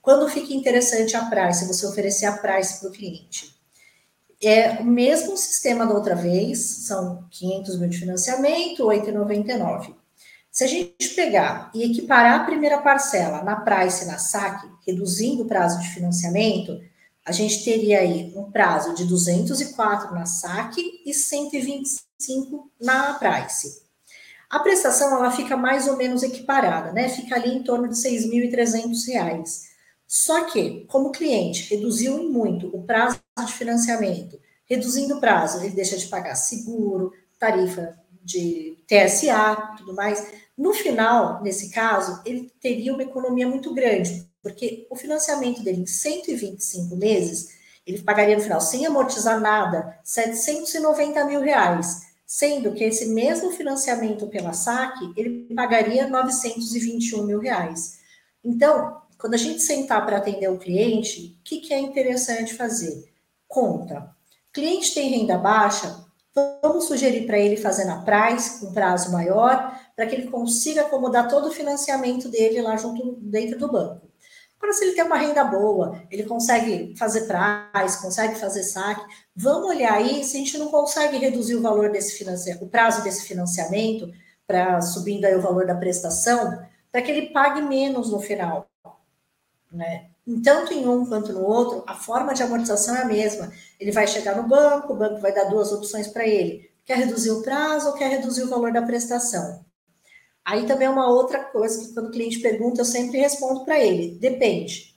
[0.00, 3.54] Quando fica interessante a price, você oferecer a price para o cliente?
[4.42, 10.02] É o mesmo sistema da outra vez, são 500 mil de financiamento, 8,99.
[10.54, 15.42] Se a gente pegar e equiparar a primeira parcela na price e na saque, reduzindo
[15.42, 16.80] o prazo de financiamento,
[17.26, 23.82] a gente teria aí um prazo de 204 na saque e 125 na price.
[24.48, 27.08] A prestação ela fica mais ou menos equiparada, né?
[27.08, 29.62] Fica ali em torno de R$ 6.300.
[30.06, 35.74] Só que, como o cliente reduziu muito o prazo de financiamento, reduzindo o prazo, ele
[35.74, 40.43] deixa de pagar seguro, tarifa de TSA, tudo mais.
[40.56, 45.86] No final, nesse caso, ele teria uma economia muito grande, porque o financiamento dele em
[45.86, 47.48] 125 meses,
[47.86, 54.28] ele pagaria no final, sem amortizar nada, 790 mil reais, sendo que esse mesmo financiamento
[54.28, 57.98] pela SAC, ele pagaria 921 mil reais.
[58.42, 63.12] Então, quando a gente sentar para atender o cliente, o que, que é interessante fazer?
[63.48, 64.14] Conta.
[64.52, 66.04] Cliente tem renda baixa,
[66.62, 71.28] vamos sugerir para ele fazer na price, com prazo maior, para que ele consiga acomodar
[71.28, 74.08] todo o financiamento dele lá junto dentro do banco.
[74.56, 79.04] Agora, se ele tem uma renda boa, ele consegue fazer prazo, consegue fazer saque,
[79.36, 83.02] vamos olhar aí se a gente não consegue reduzir o valor desse financiamento, o prazo
[83.02, 84.10] desse financiamento,
[84.46, 86.58] para subindo aí o valor da prestação,
[86.90, 88.66] para que ele pague menos no final.
[89.70, 90.06] Né?
[90.42, 93.52] Tanto em um quanto no outro, a forma de amortização é a mesma.
[93.78, 96.70] Ele vai chegar no banco, o banco vai dar duas opções para ele.
[96.86, 99.64] Quer reduzir o prazo ou quer reduzir o valor da prestação?
[100.44, 103.78] Aí também é uma outra coisa que quando o cliente pergunta, eu sempre respondo para
[103.78, 104.94] ele: depende.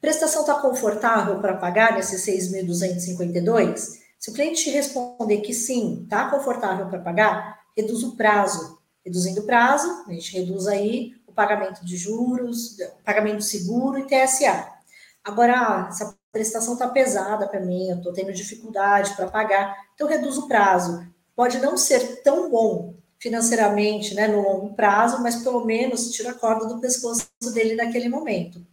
[0.00, 3.98] Prestação está confortável para pagar nesses 6.252?
[4.18, 8.76] Se o cliente responder que sim, está confortável para pagar, reduz o prazo.
[9.04, 14.66] Reduzindo o prazo, a gente reduz aí o pagamento de juros, pagamento seguro e TSA.
[15.22, 20.36] Agora, essa prestação está pesada para mim, eu estou tendo dificuldade para pagar, então reduz
[20.38, 21.06] o prazo.
[21.36, 26.34] Pode não ser tão bom financeiramente, né, no longo prazo, mas pelo menos tira a
[26.34, 28.64] corda do pescoço dele naquele momento.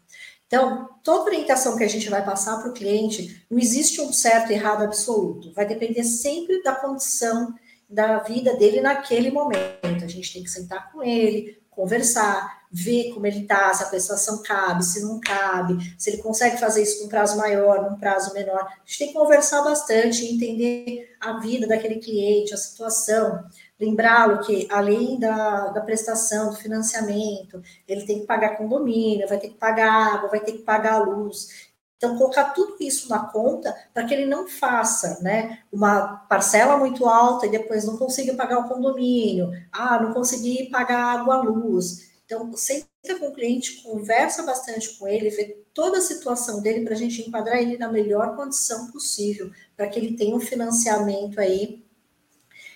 [0.46, 4.52] Então, toda orientação que a gente vai passar para o cliente, não existe um certo
[4.52, 7.54] e errado absoluto, vai depender sempre da condição
[7.90, 10.04] da vida dele naquele momento.
[10.04, 14.42] A gente tem que sentar com ele, conversar, ver como ele está, se a prestação
[14.42, 18.62] cabe, se não cabe, se ele consegue fazer isso com prazo maior, num prazo menor.
[18.62, 23.44] A gente tem que conversar bastante, entender a vida daquele cliente, a situação,
[23.80, 29.50] lembrá-lo que além da, da prestação, do financiamento, ele tem que pagar condomínio, vai ter
[29.50, 31.72] que pagar água, vai ter que pagar a luz.
[31.98, 37.06] Então, colocar tudo isso na conta para que ele não faça né, uma parcela muito
[37.08, 42.12] alta e depois não consiga pagar o condomínio, ah, não consegui pagar água, luz.
[42.26, 42.88] Então, senta
[43.20, 47.22] com o cliente, conversa bastante com ele, vê toda a situação dele para a gente
[47.22, 51.83] enquadrar ele na melhor condição possível, para que ele tenha um financiamento aí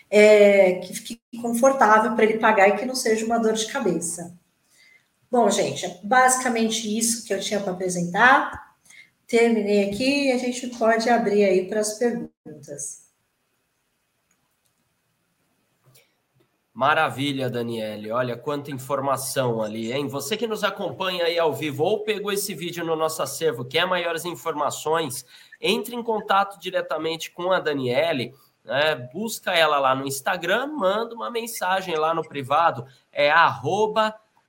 [0.10, 4.38] é, que fique confortável para ele pagar e que não seja uma dor de cabeça.
[5.30, 8.68] Bom, gente, é basicamente isso que eu tinha para apresentar
[9.28, 13.06] terminei aqui e a gente pode abrir aí para as perguntas.
[16.74, 18.12] Maravilha, Daniele.
[18.12, 20.08] Olha quanta informação ali, hein?
[20.08, 23.86] Você que nos acompanha aí ao vivo ou pegou esse vídeo no nosso acervo, quer
[23.88, 25.26] maiores informações,
[25.60, 28.32] entre em contato diretamente com a Daniele,
[28.68, 28.94] né?
[29.12, 33.34] busca ela lá no Instagram, manda uma mensagem lá no privado, é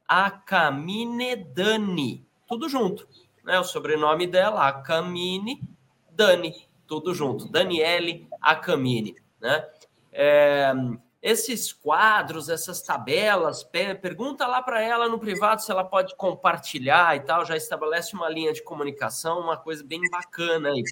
[0.07, 3.09] acaminedani, tudo junto
[3.49, 3.59] né?
[3.59, 5.63] O sobrenome dela, Acamine
[6.11, 7.49] Dani, tudo junto.
[7.49, 9.67] Daniele Acamine, né?
[10.13, 10.71] É,
[11.23, 13.65] esses quadros, essas tabelas,
[14.03, 18.29] pergunta lá para ela no privado se ela pode compartilhar e tal, já estabelece uma
[18.29, 20.85] linha de comunicação, uma coisa bem bacana aí.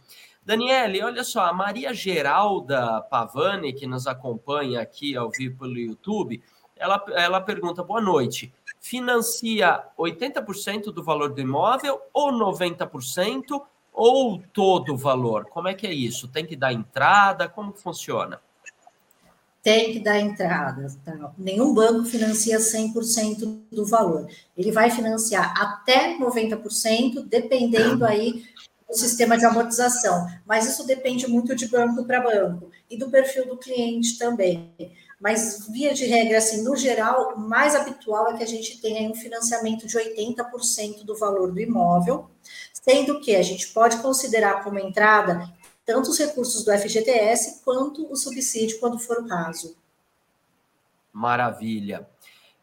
[0.46, 6.40] Daniele, olha só, a Maria Geralda Pavani, que nos acompanha aqui ao vivo pelo YouTube,
[6.76, 8.54] ela, ela pergunta: boa noite.
[8.80, 13.60] financia 80% do valor do imóvel ou 90%
[13.92, 15.46] ou todo o valor?
[15.46, 16.28] Como é que é isso?
[16.28, 17.48] Tem que dar entrada?
[17.48, 18.40] Como funciona?
[19.64, 20.86] Tem que dar entrada.
[21.04, 21.32] Tá?
[21.36, 24.28] Nenhum banco financia 100% do valor.
[24.56, 28.44] Ele vai financiar até 90%, dependendo aí
[28.88, 30.26] do sistema de amortização.
[30.46, 34.72] Mas isso depende muito de banco para banco e do perfil do cliente também.
[35.20, 39.10] Mas, via de regra, assim, no geral, o mais habitual é que a gente tenha
[39.10, 42.30] um financiamento de 80% do valor do imóvel,
[42.72, 45.50] sendo que a gente pode considerar como entrada
[45.86, 49.76] tanto os recursos do FGTS quanto o subsídio, quando for o caso.
[51.12, 52.06] Maravilha.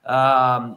[0.03, 0.76] Ah,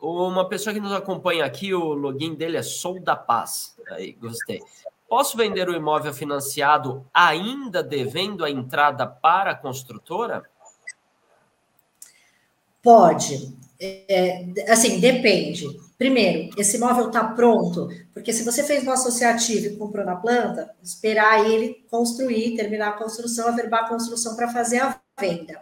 [0.00, 3.76] uma pessoa que nos acompanha aqui, o login dele é Sou da Paz.
[3.90, 4.60] Aí, gostei.
[5.08, 10.44] Posso vender o imóvel financiado ainda devendo a entrada para a construtora?
[12.82, 13.54] Pode.
[13.80, 15.66] É, assim, depende.
[15.98, 20.70] Primeiro, esse imóvel está pronto, porque se você fez no associativo e comprou na planta,
[20.82, 25.60] esperar ele construir, terminar a construção, averbar a construção para fazer a venda.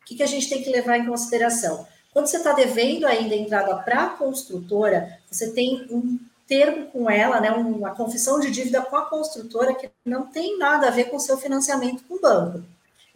[0.00, 1.86] O que, que a gente tem que levar em consideração?
[2.14, 7.10] Quando você está devendo ainda a entrada para a construtora, você tem um termo com
[7.10, 11.06] ela, né, uma confissão de dívida com a construtora que não tem nada a ver
[11.06, 12.62] com o seu financiamento com o banco.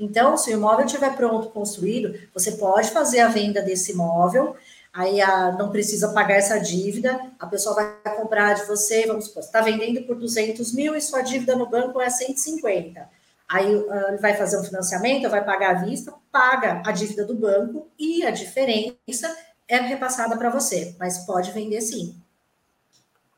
[0.00, 4.56] Então, se o imóvel estiver pronto, construído, você pode fazer a venda desse imóvel,
[4.92, 9.44] aí a, não precisa pagar essa dívida, a pessoa vai comprar de você, vamos supor,
[9.44, 13.17] você está vendendo por 200 mil e sua dívida no banco é 150.
[13.48, 17.88] Aí ele vai fazer um financiamento, vai pagar à vista, paga a dívida do banco
[17.98, 19.34] e a diferença
[19.66, 22.20] é repassada para você, mas pode vender sim.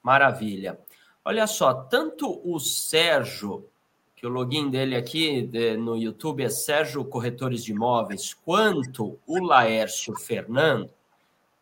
[0.03, 0.79] Maravilha.
[1.25, 3.69] Olha só, tanto o Sérgio
[4.17, 5.49] que o login dele aqui
[5.79, 10.91] no YouTube é Sérgio Corretores de Imóveis, quanto o Laércio Fernando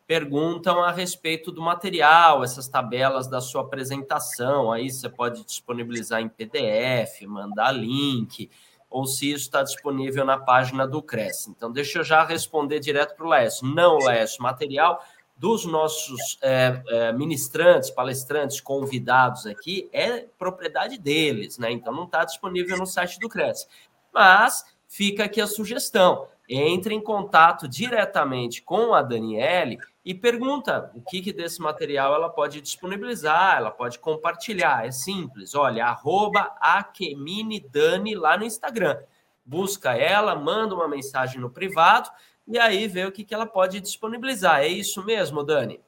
[0.08, 4.72] perguntam a respeito do material, essas tabelas da sua apresentação.
[4.72, 8.50] Aí você pode disponibilizar em PDF, mandar link,
[8.88, 11.50] ou se isso está disponível na página do Cresce.
[11.50, 13.66] Então, deixa eu já responder direto para o Laércio.
[13.66, 15.04] Não, Laércio, material
[15.36, 21.70] dos nossos é, é, ministrantes, palestrantes, convidados aqui, é propriedade deles, né?
[21.70, 23.68] Então não está disponível no site do Cresce.
[24.12, 29.78] Mas fica aqui a sugestão: entre em contato diretamente com a Daniele
[30.08, 34.86] e pergunta o que, que desse material ela pode disponibilizar, ela pode compartilhar.
[34.86, 36.50] É simples, olha, arroba
[37.70, 38.98] Dani lá no Instagram.
[39.44, 42.08] Busca ela, manda uma mensagem no privado
[42.46, 44.60] e aí ver o que, que ela pode disponibilizar.
[44.60, 45.78] É isso mesmo, Dani?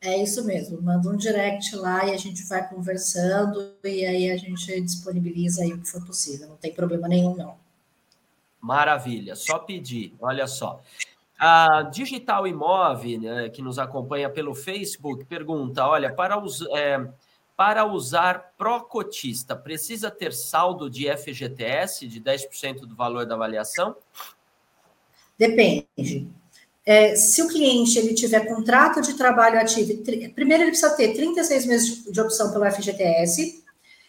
[0.00, 4.36] É isso mesmo, manda um direct lá e a gente vai conversando e aí a
[4.36, 7.56] gente disponibiliza aí o que for possível, não tem problema nenhum, não.
[8.60, 10.80] Maravilha, só pedir, olha só.
[11.38, 17.06] A Digital Imóvel, né, que nos acompanha pelo Facebook, pergunta: olha, para, us, é,
[17.56, 23.96] para usar pró-cotista, precisa ter saldo de FGTS de 10% do valor da avaliação?
[25.38, 26.26] Depende.
[26.86, 29.92] É, se o cliente ele tiver contrato de trabalho ativo,
[30.34, 33.62] primeiro ele precisa ter 36 meses de opção pelo FGTS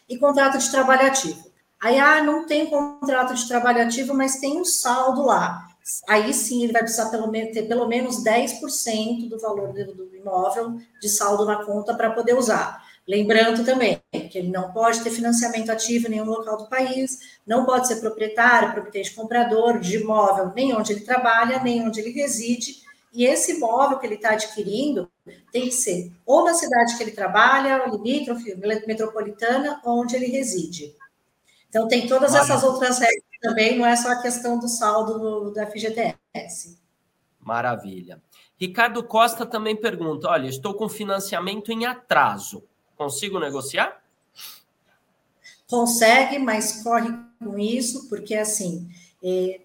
[0.08, 1.48] e contrato de trabalho ativo.
[1.80, 5.67] Aí, ah, não tem contrato de trabalho ativo, mas tem um saldo lá.
[6.08, 10.78] Aí sim ele vai precisar pelo menos, ter pelo menos 10% do valor do, imóvel
[11.00, 12.84] de saldo na conta para poder usar.
[13.08, 17.66] Lembrando também que ele não pode ter financiamento ativo em nenhum local do país, não
[17.66, 22.82] pode ser proprietário, proprietante comprador de imóvel, nem onde ele trabalha, nem onde ele reside.
[23.14, 25.10] E esse imóvel que ele está adquirindo
[25.52, 28.54] tem que ser ou na cidade que ele trabalha, limítrofe,
[28.86, 30.94] metropolitana, onde ele reside.
[31.70, 35.52] Então, tem todas essas outras regras também, não é só a questão do saldo do,
[35.52, 36.78] do FGTS.
[37.40, 38.22] Maravilha.
[38.60, 42.64] Ricardo Costa também pergunta: olha, estou com financiamento em atraso
[42.98, 44.02] Consigo negociar?
[45.70, 48.90] Consegue, mas corre com isso, porque assim,
[49.24, 49.62] é,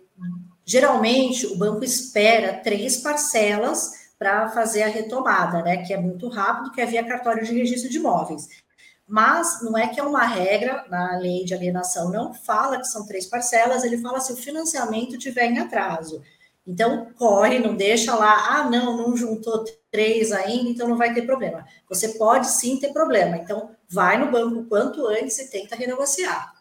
[0.67, 5.79] geralmente o banco espera três parcelas para fazer a retomada, né?
[5.79, 8.62] Que é muito rápido, que é via cartório de registro de imóveis.
[9.07, 13.07] Mas não é que é uma regra na lei de alienação, não fala que são
[13.07, 16.23] três parcelas, ele fala se o financiamento tiver em atraso.
[16.67, 21.23] Então, corre, não deixa lá, ah, não, não juntou três ainda, então não vai ter
[21.23, 21.67] problema.
[21.89, 23.37] Você pode sim ter problema.
[23.37, 26.53] Então, vai no banco quanto antes e tenta renegociar.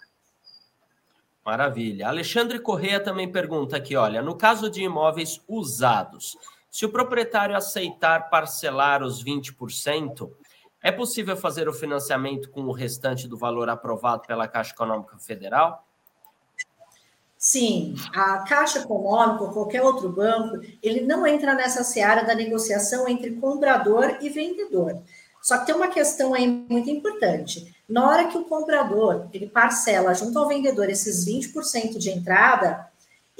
[1.46, 2.08] Maravilha.
[2.08, 6.36] Alexandre Correia também pergunta aqui: olha, no caso de imóveis usados,
[6.70, 10.32] se o proprietário aceitar parcelar os 20%,
[10.82, 15.86] é possível fazer o financiamento com o restante do valor aprovado pela Caixa Econômica Federal?
[17.38, 23.08] Sim, a Caixa Econômica ou qualquer outro banco, ele não entra nessa seara da negociação
[23.08, 25.02] entre comprador e vendedor.
[25.42, 27.76] Só que tem uma questão aí muito importante.
[27.90, 32.91] Na hora que o comprador ele parcela junto ao vendedor esses 20% de entrada,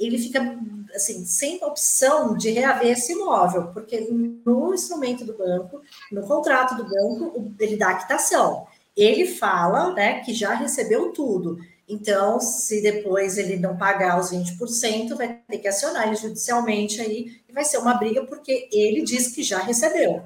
[0.06, 0.58] ele fica
[0.94, 4.00] assim, sem opção de reaver esse imóvel, porque
[4.44, 5.80] no instrumento do banco,
[6.10, 8.66] no contrato do banco, ele dá a quitação.
[8.96, 11.58] Ele fala né, que já recebeu tudo.
[11.88, 17.40] Então, se depois ele não pagar os 20%, vai ter que acionar ele judicialmente aí
[17.48, 20.22] e vai ser uma briga porque ele diz que já recebeu.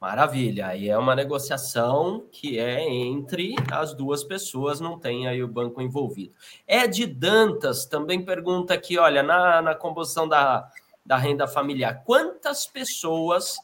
[0.00, 0.68] Maravilha.
[0.68, 5.82] Aí é uma negociação que é entre as duas pessoas, não tem aí o banco
[5.82, 6.32] envolvido.
[6.68, 10.70] Ed Dantas também pergunta aqui: olha, na, na composição da,
[11.04, 13.56] da renda familiar, quantas pessoas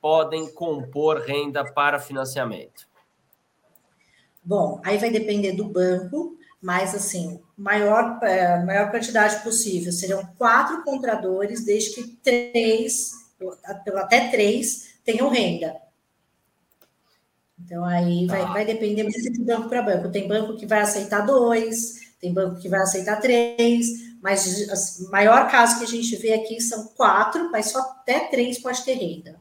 [0.00, 2.86] podem compor renda para financiamento?
[4.44, 9.90] Bom, aí vai depender do banco, mas assim, maior, é, maior quantidade possível.
[9.90, 13.12] Serão quatro compradores, desde que três,
[13.96, 15.74] até três, tenham renda.
[17.58, 18.52] Então, aí vai, tá.
[18.52, 20.10] vai depender muito de banco para banco.
[20.10, 25.50] Tem banco que vai aceitar dois, tem banco que vai aceitar três, mas o maior
[25.50, 29.40] caso que a gente vê aqui são quatro, mas só até três pode ter renda.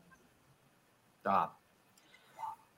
[1.22, 1.54] Tá.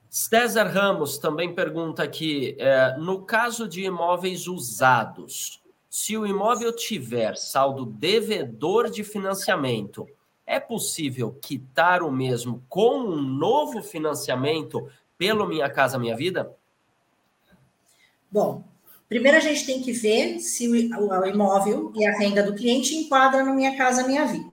[0.08, 7.36] César Ramos também pergunta aqui: é, no caso de imóveis usados, se o imóvel tiver
[7.36, 10.06] saldo devedor de financiamento,
[10.50, 16.52] é possível quitar o mesmo com um novo financiamento pelo Minha Casa Minha Vida?
[18.28, 18.64] Bom,
[19.08, 23.46] primeiro a gente tem que ver se o imóvel e a renda do cliente enquadram
[23.46, 24.50] no Minha Casa Minha Vida.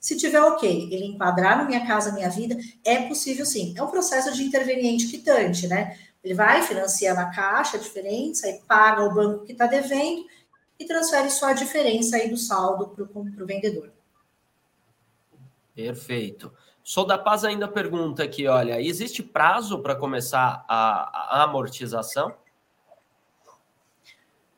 [0.00, 3.74] Se tiver ok, ele enquadrar no Minha Casa Minha Vida, é possível sim.
[3.76, 5.98] É um processo de interveniente quitante, né?
[6.24, 10.24] Ele vai financiar na caixa a diferença e paga o banco que está devendo
[10.78, 13.04] e transfere só a diferença aí do saldo para
[13.44, 13.95] o vendedor.
[15.76, 16.50] Perfeito.
[16.82, 22.34] Sou da Paz ainda pergunta aqui, olha, existe prazo para começar a, a, amortização?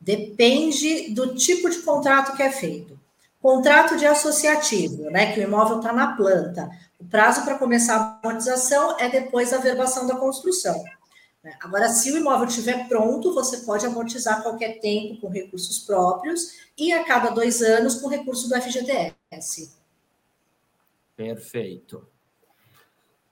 [0.00, 2.98] Depende do tipo de contrato que é feito.
[3.42, 6.70] Contrato de associativo, né, que o imóvel está na planta.
[7.00, 10.84] O prazo para começar a amortização é depois da verbação da construção.
[11.60, 16.92] Agora, se o imóvel estiver pronto, você pode amortizar qualquer tempo com recursos próprios e
[16.92, 19.77] a cada dois anos com recurso do FGTS.
[21.18, 22.06] Perfeito.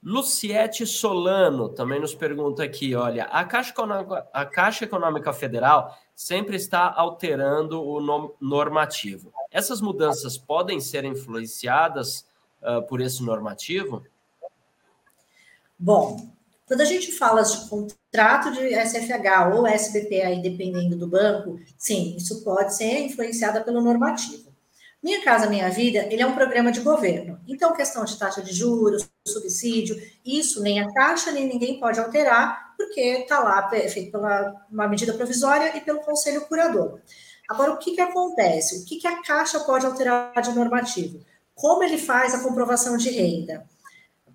[0.03, 6.57] Luciete Solano também nos pergunta aqui: olha, a Caixa, Econômica, a Caixa Econômica Federal sempre
[6.57, 8.01] está alterando o
[8.41, 9.33] normativo.
[9.53, 12.27] Essas mudanças podem ser influenciadas
[12.61, 14.05] uh, por esse normativo?
[15.79, 16.29] Bom,
[16.67, 22.17] quando a gente fala de contrato de SFH ou SBP, aí dependendo do banco, sim,
[22.17, 24.46] isso pode ser influenciado pelo normativo.
[25.03, 27.39] Minha Casa Minha Vida, ele é um programa de governo.
[27.47, 32.75] Então, questão de taxa de juros, subsídio, isso nem a Caixa, nem ninguém pode alterar,
[32.77, 37.01] porque está lá é feito pela uma medida provisória e pelo Conselho Curador.
[37.49, 38.83] Agora, o que, que acontece?
[38.83, 41.21] O que, que a Caixa pode alterar de normativo?
[41.55, 43.65] Como ele faz a comprovação de renda?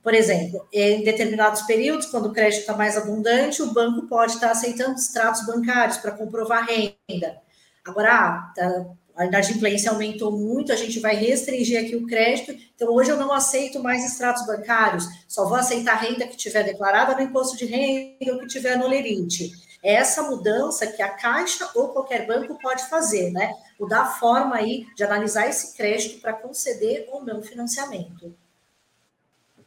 [0.01, 4.51] Por exemplo, em determinados períodos, quando o crédito está mais abundante, o banco pode estar
[4.51, 7.39] aceitando extratos bancários para comprovar renda.
[7.85, 8.85] Agora, ah, tá,
[9.21, 12.59] a inadimplência aumentou muito, a gente vai restringir aqui o crédito.
[12.75, 17.13] Então, hoje eu não aceito mais extratos bancários, só vou aceitar renda que tiver declarada
[17.13, 19.51] no imposto de renda ou que tiver no lerite.
[19.83, 23.53] É essa mudança que a Caixa ou qualquer banco pode fazer, né?
[23.79, 28.33] Mudar a forma aí de analisar esse crédito para conceder ou não financiamento.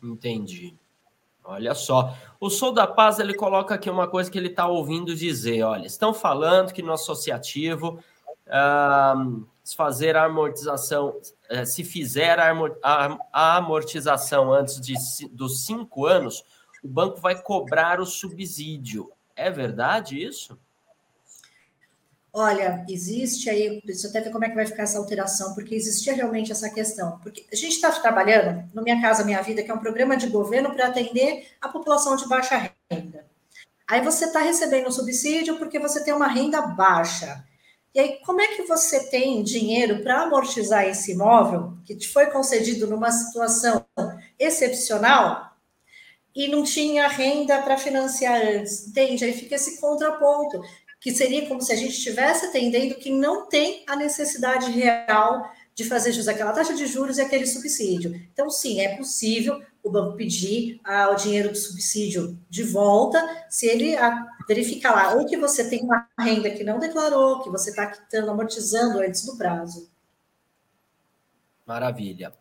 [0.03, 0.75] Entendi.
[1.45, 5.15] Olha só, o Sou da Paz ele coloca aqui uma coisa que ele está ouvindo
[5.15, 5.63] dizer.
[5.63, 8.03] Olha, estão falando que no associativo
[9.77, 11.21] fazer a amortização,
[11.51, 14.95] uh, se fizer a, amortização antes de,
[15.29, 16.45] dos cinco anos,
[16.83, 19.11] o banco vai cobrar o subsídio.
[19.35, 20.59] É verdade isso?
[22.37, 26.15] Olha, existe aí, preciso até ver como é que vai ficar essa alteração, porque existia
[26.15, 27.19] realmente essa questão.
[27.21, 30.27] Porque a gente está trabalhando no Minha Casa Minha Vida, que é um programa de
[30.27, 33.25] governo para atender a população de baixa renda.
[33.87, 37.45] Aí você está recebendo o subsídio porque você tem uma renda baixa.
[37.95, 42.27] E aí, como é que você tem dinheiro para amortizar esse imóvel que te foi
[42.27, 43.87] concedido numa situação
[44.37, 45.53] excepcional
[46.35, 48.89] e não tinha renda para financiar antes?
[48.89, 49.25] Entende?
[49.25, 50.61] Aí fica esse contraponto,
[51.01, 55.85] que seria como se a gente estivesse atendendo que não tem a necessidade real de
[55.85, 58.15] fazer jus àquela taxa de juros e aquele subsídio.
[58.33, 63.67] Então, sim, é possível o banco pedir ah, o dinheiro do subsídio de volta, se
[63.67, 63.95] ele
[64.47, 68.31] verifica lá, ou que você tem uma renda que não declarou, que você está quitando,
[68.31, 69.91] amortizando antes do prazo.
[71.67, 72.33] Maravilha.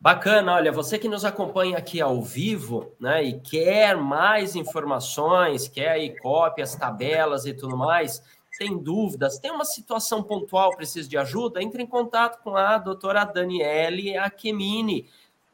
[0.00, 5.90] Bacana, olha, você que nos acompanha aqui ao vivo, né, e quer mais informações, quer
[5.90, 8.22] aí cópias, tabelas e tudo mais,
[8.58, 13.24] tem dúvidas, tem uma situação pontual, precisa de ajuda, entre em contato com a doutora
[13.24, 15.08] Daniele Akemini.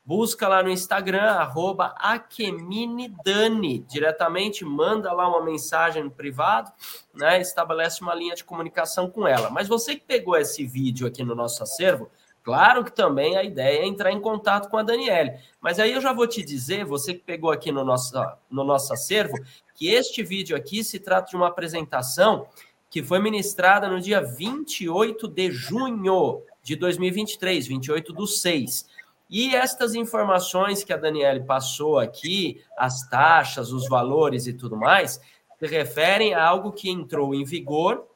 [0.07, 3.79] Busca lá no Instagram, arroba Akeminidani.
[3.89, 6.71] Diretamente manda lá uma mensagem no privado,
[7.15, 7.41] né?
[7.41, 9.49] Estabelece uma linha de comunicação com ela.
[9.49, 12.11] Mas você que pegou esse vídeo aqui no nosso acervo,
[12.45, 15.33] Claro que também a ideia é entrar em contato com a Daniele.
[15.63, 18.13] Mas aí eu já vou te dizer, você que pegou aqui no nosso,
[18.51, 19.39] no nosso acervo,
[19.75, 22.47] que este vídeo aqui se trata de uma apresentação
[22.91, 28.87] que foi ministrada no dia 28 de junho de 2023, 28 do 6.
[29.29, 35.21] E estas informações que a Daniele passou aqui, as taxas, os valores e tudo mais,
[35.59, 38.07] se referem a algo que entrou em vigor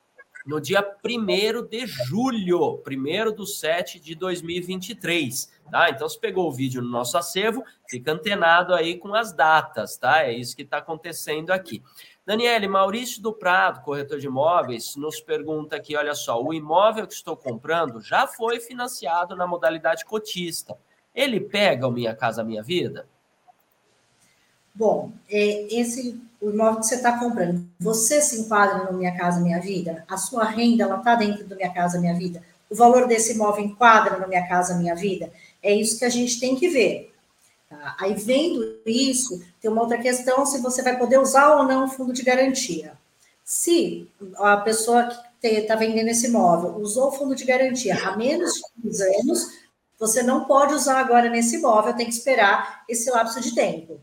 [0.49, 5.91] no dia 1 de julho, 1 do 7 de 2023, tá?
[5.91, 10.25] Então, se pegou o vídeo no nosso acervo, fica antenado aí com as datas, tá?
[10.25, 11.83] É isso que está acontecendo aqui.
[12.25, 17.15] Daniele, Maurício do Prado, corretor de imóveis, nos pergunta aqui, olha só, o imóvel que
[17.15, 20.79] estou comprando já foi financiado na modalidade cotista.
[21.19, 23.05] Ele pega o Minha Casa Minha Vida?
[24.73, 29.41] Bom, é, esse o imóvel que você está comprando, você se enquadra no Minha Casa
[29.41, 30.05] Minha Vida?
[30.09, 32.41] A sua renda, ela está dentro do Minha Casa Minha Vida?
[32.71, 35.33] O valor desse imóvel enquadra no Minha Casa Minha Vida?
[35.61, 37.13] É isso que a gente tem que ver.
[37.69, 37.97] Tá?
[37.99, 41.89] Aí, vendo isso, tem uma outra questão, se você vai poder usar ou não o
[41.89, 42.93] fundo de garantia.
[43.45, 45.09] Se a pessoa
[45.41, 49.68] que está vendendo esse imóvel usou o fundo de garantia há menos de 10 anos,
[49.99, 54.01] você não pode usar agora nesse imóvel, tem que esperar esse lapso de tempo.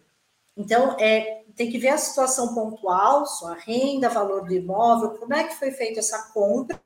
[0.57, 5.45] Então, é, tem que ver a situação pontual, sua renda, valor do imóvel, como é
[5.45, 6.79] que foi feita essa compra,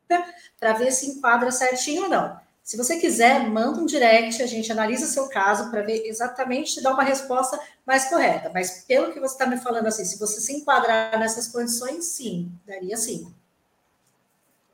[0.60, 2.40] para ver se enquadra certinho ou não.
[2.70, 6.84] Se você quiser, manda um direct, a gente analisa seu caso para ver exatamente te
[6.84, 8.52] dar uma resposta mais correta.
[8.54, 12.52] Mas pelo que você está me falando assim, se você se enquadrar nessas condições, sim,
[12.68, 13.34] daria sim.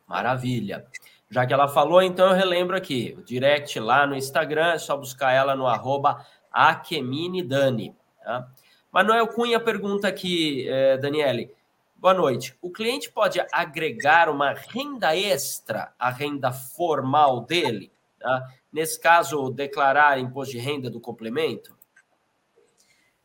[0.06, 0.86] Maravilha.
[1.30, 4.96] Já que ela falou, então eu relembro aqui, o direct lá no Instagram, é só
[4.96, 7.96] buscar ela no arroba Akeminidani.
[8.24, 8.48] Tá?
[8.92, 11.52] Manuel Cunha pergunta aqui, eh, Daniele.
[11.96, 12.56] Boa noite.
[12.62, 17.92] O cliente pode agregar uma renda extra à renda formal dele?
[18.20, 18.48] Tá?
[18.72, 21.76] Nesse caso, declarar imposto de renda do complemento?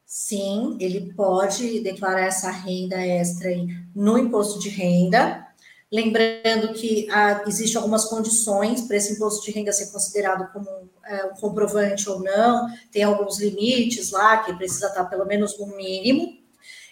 [0.07, 3.51] Sim, ele pode declarar essa renda extra
[3.94, 5.46] no imposto de renda,
[5.93, 10.68] Lembrando que ah, existem algumas condições para esse imposto de renda ser considerado como
[11.05, 15.66] é, um comprovante ou não, tem alguns limites lá que precisa estar pelo menos no
[15.76, 16.38] mínimo.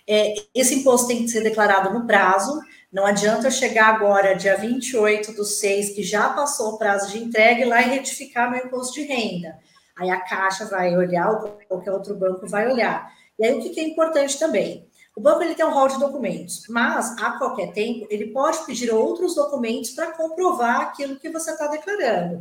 [0.05, 4.57] É, esse imposto tem que ser declarado no prazo, não adianta eu chegar agora, dia
[4.57, 8.64] 28 do 6, que já passou o prazo de entrega, e lá e retificar meu
[8.64, 9.59] imposto de renda.
[9.96, 13.12] Aí a Caixa vai olhar, ou qualquer outro banco vai olhar.
[13.38, 14.88] E aí o que é importante também?
[15.19, 18.95] O banco ele tem um rol de documentos, mas a qualquer tempo ele pode pedir
[18.95, 22.41] outros documentos para comprovar aquilo que você está declarando.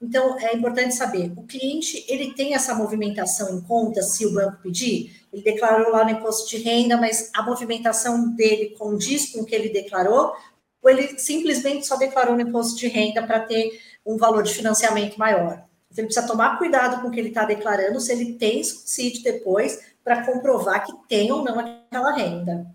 [0.00, 4.62] Então é importante saber, o cliente ele tem essa movimentação em conta se o banco
[4.62, 5.24] pedir?
[5.32, 9.56] Ele declarou lá no imposto de renda, mas a movimentação dele condiz com o que
[9.56, 10.34] ele declarou,
[10.80, 15.16] ou ele simplesmente só declarou no imposto de renda para ter um valor de financiamento
[15.18, 15.64] maior.
[15.90, 19.20] Então, ele precisa tomar cuidado com o que ele está declarando, se ele tem subsídio
[19.24, 21.58] depois, para comprovar que tem ou não
[21.94, 22.66] aquela renda.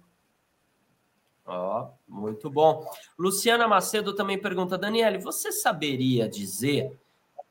[1.46, 2.86] Ó, oh, muito bom.
[3.18, 6.98] Luciana Macedo também pergunta, Daniele, você saberia dizer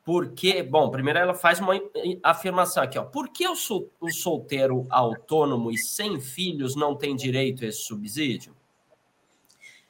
[0.05, 0.63] por que...
[0.63, 1.73] Bom, primeiro ela faz uma
[2.23, 3.03] afirmação aqui, ó.
[3.03, 7.79] Por que o, sol, o solteiro autônomo e sem filhos não tem direito a esse
[7.79, 8.55] subsídio?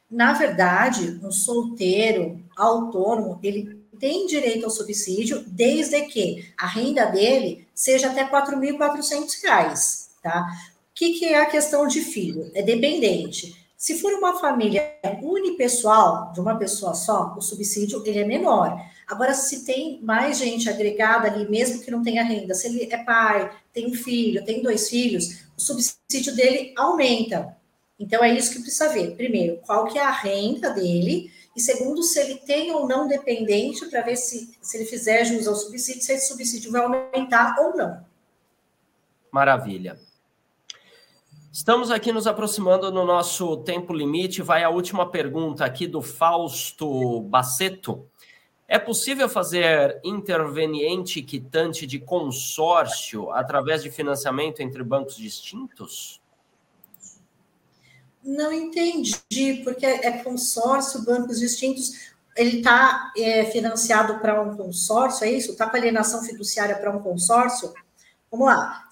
[0.09, 7.67] Na verdade, um solteiro autônomo, ele tem direito ao subsídio desde que a renda dele
[7.75, 10.47] seja até R$ 4.400, tá?
[10.99, 12.51] Que, que é a questão de filho?
[12.53, 13.55] É dependente.
[13.77, 18.77] Se for uma família unipessoal, de uma pessoa só, o subsídio ele é menor.
[19.07, 22.97] Agora, se tem mais gente agregada ali, mesmo que não tenha renda, se ele é
[23.01, 27.55] pai, tem um filho, tem dois filhos, o subsídio dele aumenta.
[27.97, 29.15] Então, é isso que precisa ver.
[29.15, 33.85] Primeiro, qual que é a renda dele e segundo, se ele tem ou não dependente,
[33.85, 37.77] para ver se, se ele fizer jus ao subsídio, se esse subsídio vai aumentar ou
[37.77, 38.05] não.
[39.31, 40.08] Maravilha.
[41.51, 44.43] Estamos aqui nos aproximando no nosso tempo limite.
[44.43, 48.07] Vai a última pergunta aqui do Fausto Baceto.
[48.67, 56.21] É possível fazer interveniente quitante de consórcio através de financiamento entre bancos distintos?
[58.23, 62.11] Não entendi, porque é consórcio, bancos distintos.
[62.37, 65.53] Ele está é, financiado para um consórcio, é isso?
[65.53, 67.73] Está com alienação fiduciária para um consórcio?
[68.29, 68.87] Vamos lá.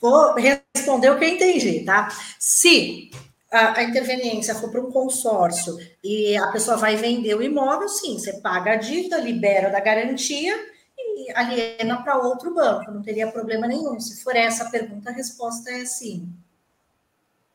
[0.00, 2.08] Vou responder o que eu entendi, tá?
[2.38, 3.10] Se
[3.50, 8.18] a, a interveniência for para um consórcio e a pessoa vai vender o imóvel, sim,
[8.18, 10.54] você paga a dívida, libera da garantia
[10.96, 13.98] e aliena para outro banco, não teria problema nenhum.
[13.98, 16.32] Se for essa a pergunta, a resposta é sim.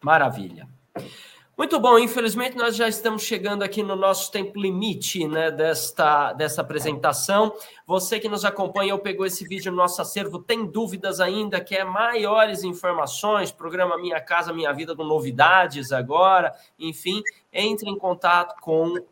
[0.01, 0.67] Maravilha.
[1.55, 6.61] Muito bom, infelizmente nós já estamos chegando aqui no nosso tempo limite né, desta, desta
[6.61, 7.53] apresentação.
[7.85, 11.85] Você que nos acompanha ou pegou esse vídeo no nosso acervo, tem dúvidas ainda, quer
[11.85, 18.97] maiores informações, programa Minha Casa Minha Vida com novidades agora, enfim, entre em contato com
[18.97, 19.03] uh,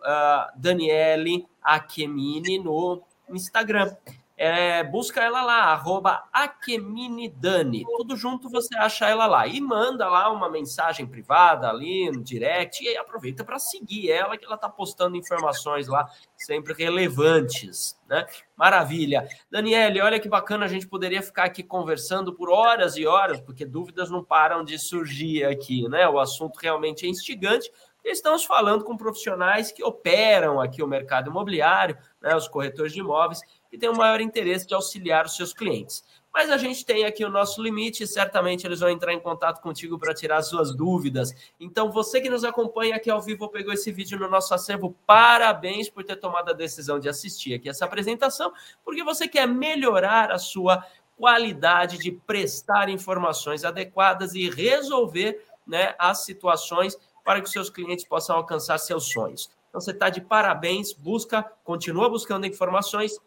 [0.58, 3.96] Daniele Akemini no Instagram
[4.44, 7.86] é, busca ela lá, arroba Akeminidani.
[7.96, 9.46] Tudo junto você acha ela lá.
[9.46, 14.44] E manda lá uma mensagem privada ali no direct e aproveita para seguir ela, que
[14.44, 17.96] ela está postando informações lá sempre relevantes.
[18.10, 18.26] Né?
[18.58, 19.28] Maravilha.
[19.52, 23.64] Daniele, olha que bacana, a gente poderia ficar aqui conversando por horas e horas, porque
[23.64, 26.10] dúvidas não param de surgir aqui, né?
[26.10, 27.72] O assunto realmente é instigante.
[28.04, 33.42] Estamos falando com profissionais que operam aqui o mercado imobiliário, né, os corretores de imóveis,
[33.72, 36.04] que têm o maior interesse de auxiliar os seus clientes.
[36.34, 39.62] Mas a gente tem aqui o nosso limite e certamente eles vão entrar em contato
[39.62, 41.34] contigo para tirar as suas dúvidas.
[41.60, 45.90] Então, você que nos acompanha aqui ao vivo pegou esse vídeo no nosso acervo, parabéns
[45.90, 48.54] por ter tomado a decisão de assistir aqui essa apresentação,
[48.84, 50.86] porque você quer melhorar a sua
[51.18, 58.06] qualidade de prestar informações adequadas e resolver né, as situações para que os seus clientes
[58.06, 59.50] possam alcançar seus sonhos.
[59.70, 63.20] Então, você está de parabéns, busca, continua buscando informações,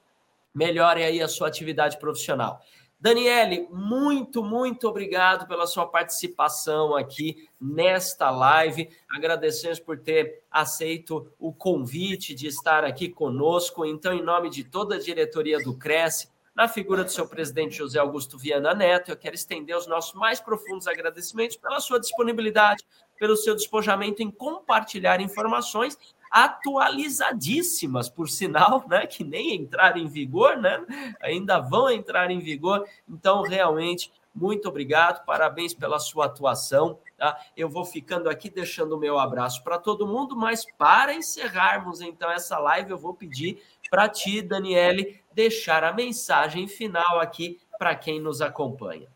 [0.55, 2.61] melhore aí a sua atividade profissional.
[3.05, 8.88] Daniele, muito, muito obrigado pela sua participação aqui nesta live.
[9.11, 13.84] Agradecemos por ter aceito o convite de estar aqui conosco.
[13.84, 17.98] Então, em nome de toda a diretoria do Cresce, na figura do seu presidente José
[17.98, 22.84] Augusto Viana Neto, eu quero estender os nossos mais profundos agradecimentos pela sua disponibilidade,
[23.18, 25.98] pelo seu despojamento em compartilhar informações
[26.30, 30.84] atualizadíssimas, por sinal, né, que nem entraram em vigor, né,
[31.20, 32.84] ainda vão entrar em vigor.
[33.08, 36.98] Então, realmente, muito obrigado, parabéns pela sua atuação.
[37.16, 37.38] Tá?
[37.56, 42.28] Eu vou ficando aqui deixando o meu abraço para todo mundo, mas para encerrarmos então
[42.30, 48.20] essa live, eu vou pedir para ti, Daniele, deixar a mensagem final aqui para quem
[48.20, 49.13] nos acompanha.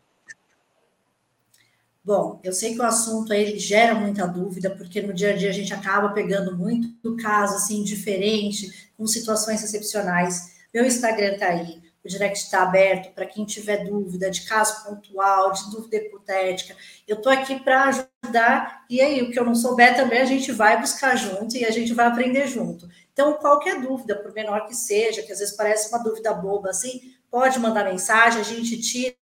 [2.03, 5.49] Bom, eu sei que o assunto aí gera muita dúvida, porque no dia a dia
[5.49, 10.57] a gente acaba pegando muito caso assim diferente, com situações excepcionais.
[10.73, 15.51] Meu Instagram está aí, o direct está aberto para quem tiver dúvida de caso pontual,
[15.51, 16.75] de dúvida hipotética.
[17.05, 20.51] Eu estou aqui para ajudar, e aí, o que eu não souber também a gente
[20.53, 22.87] vai buscar junto e a gente vai aprender junto.
[23.11, 27.13] Então, qualquer dúvida, por menor que seja, que às vezes parece uma dúvida boba assim,
[27.29, 29.15] pode mandar mensagem, a gente tira,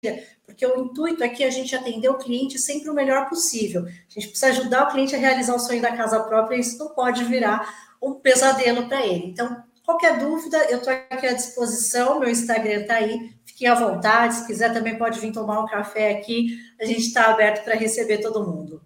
[0.45, 3.85] porque o intuito é que a gente atender o cliente sempre o melhor possível.
[3.85, 6.79] A gente precisa ajudar o cliente a realizar o sonho da casa própria, e isso
[6.79, 9.27] não pode virar um pesadelo para ele.
[9.27, 14.35] Então, qualquer dúvida, eu estou aqui à disposição, meu Instagram está aí, fiquem à vontade,
[14.35, 18.19] se quiser também pode vir tomar um café aqui, a gente está aberto para receber
[18.19, 18.83] todo mundo.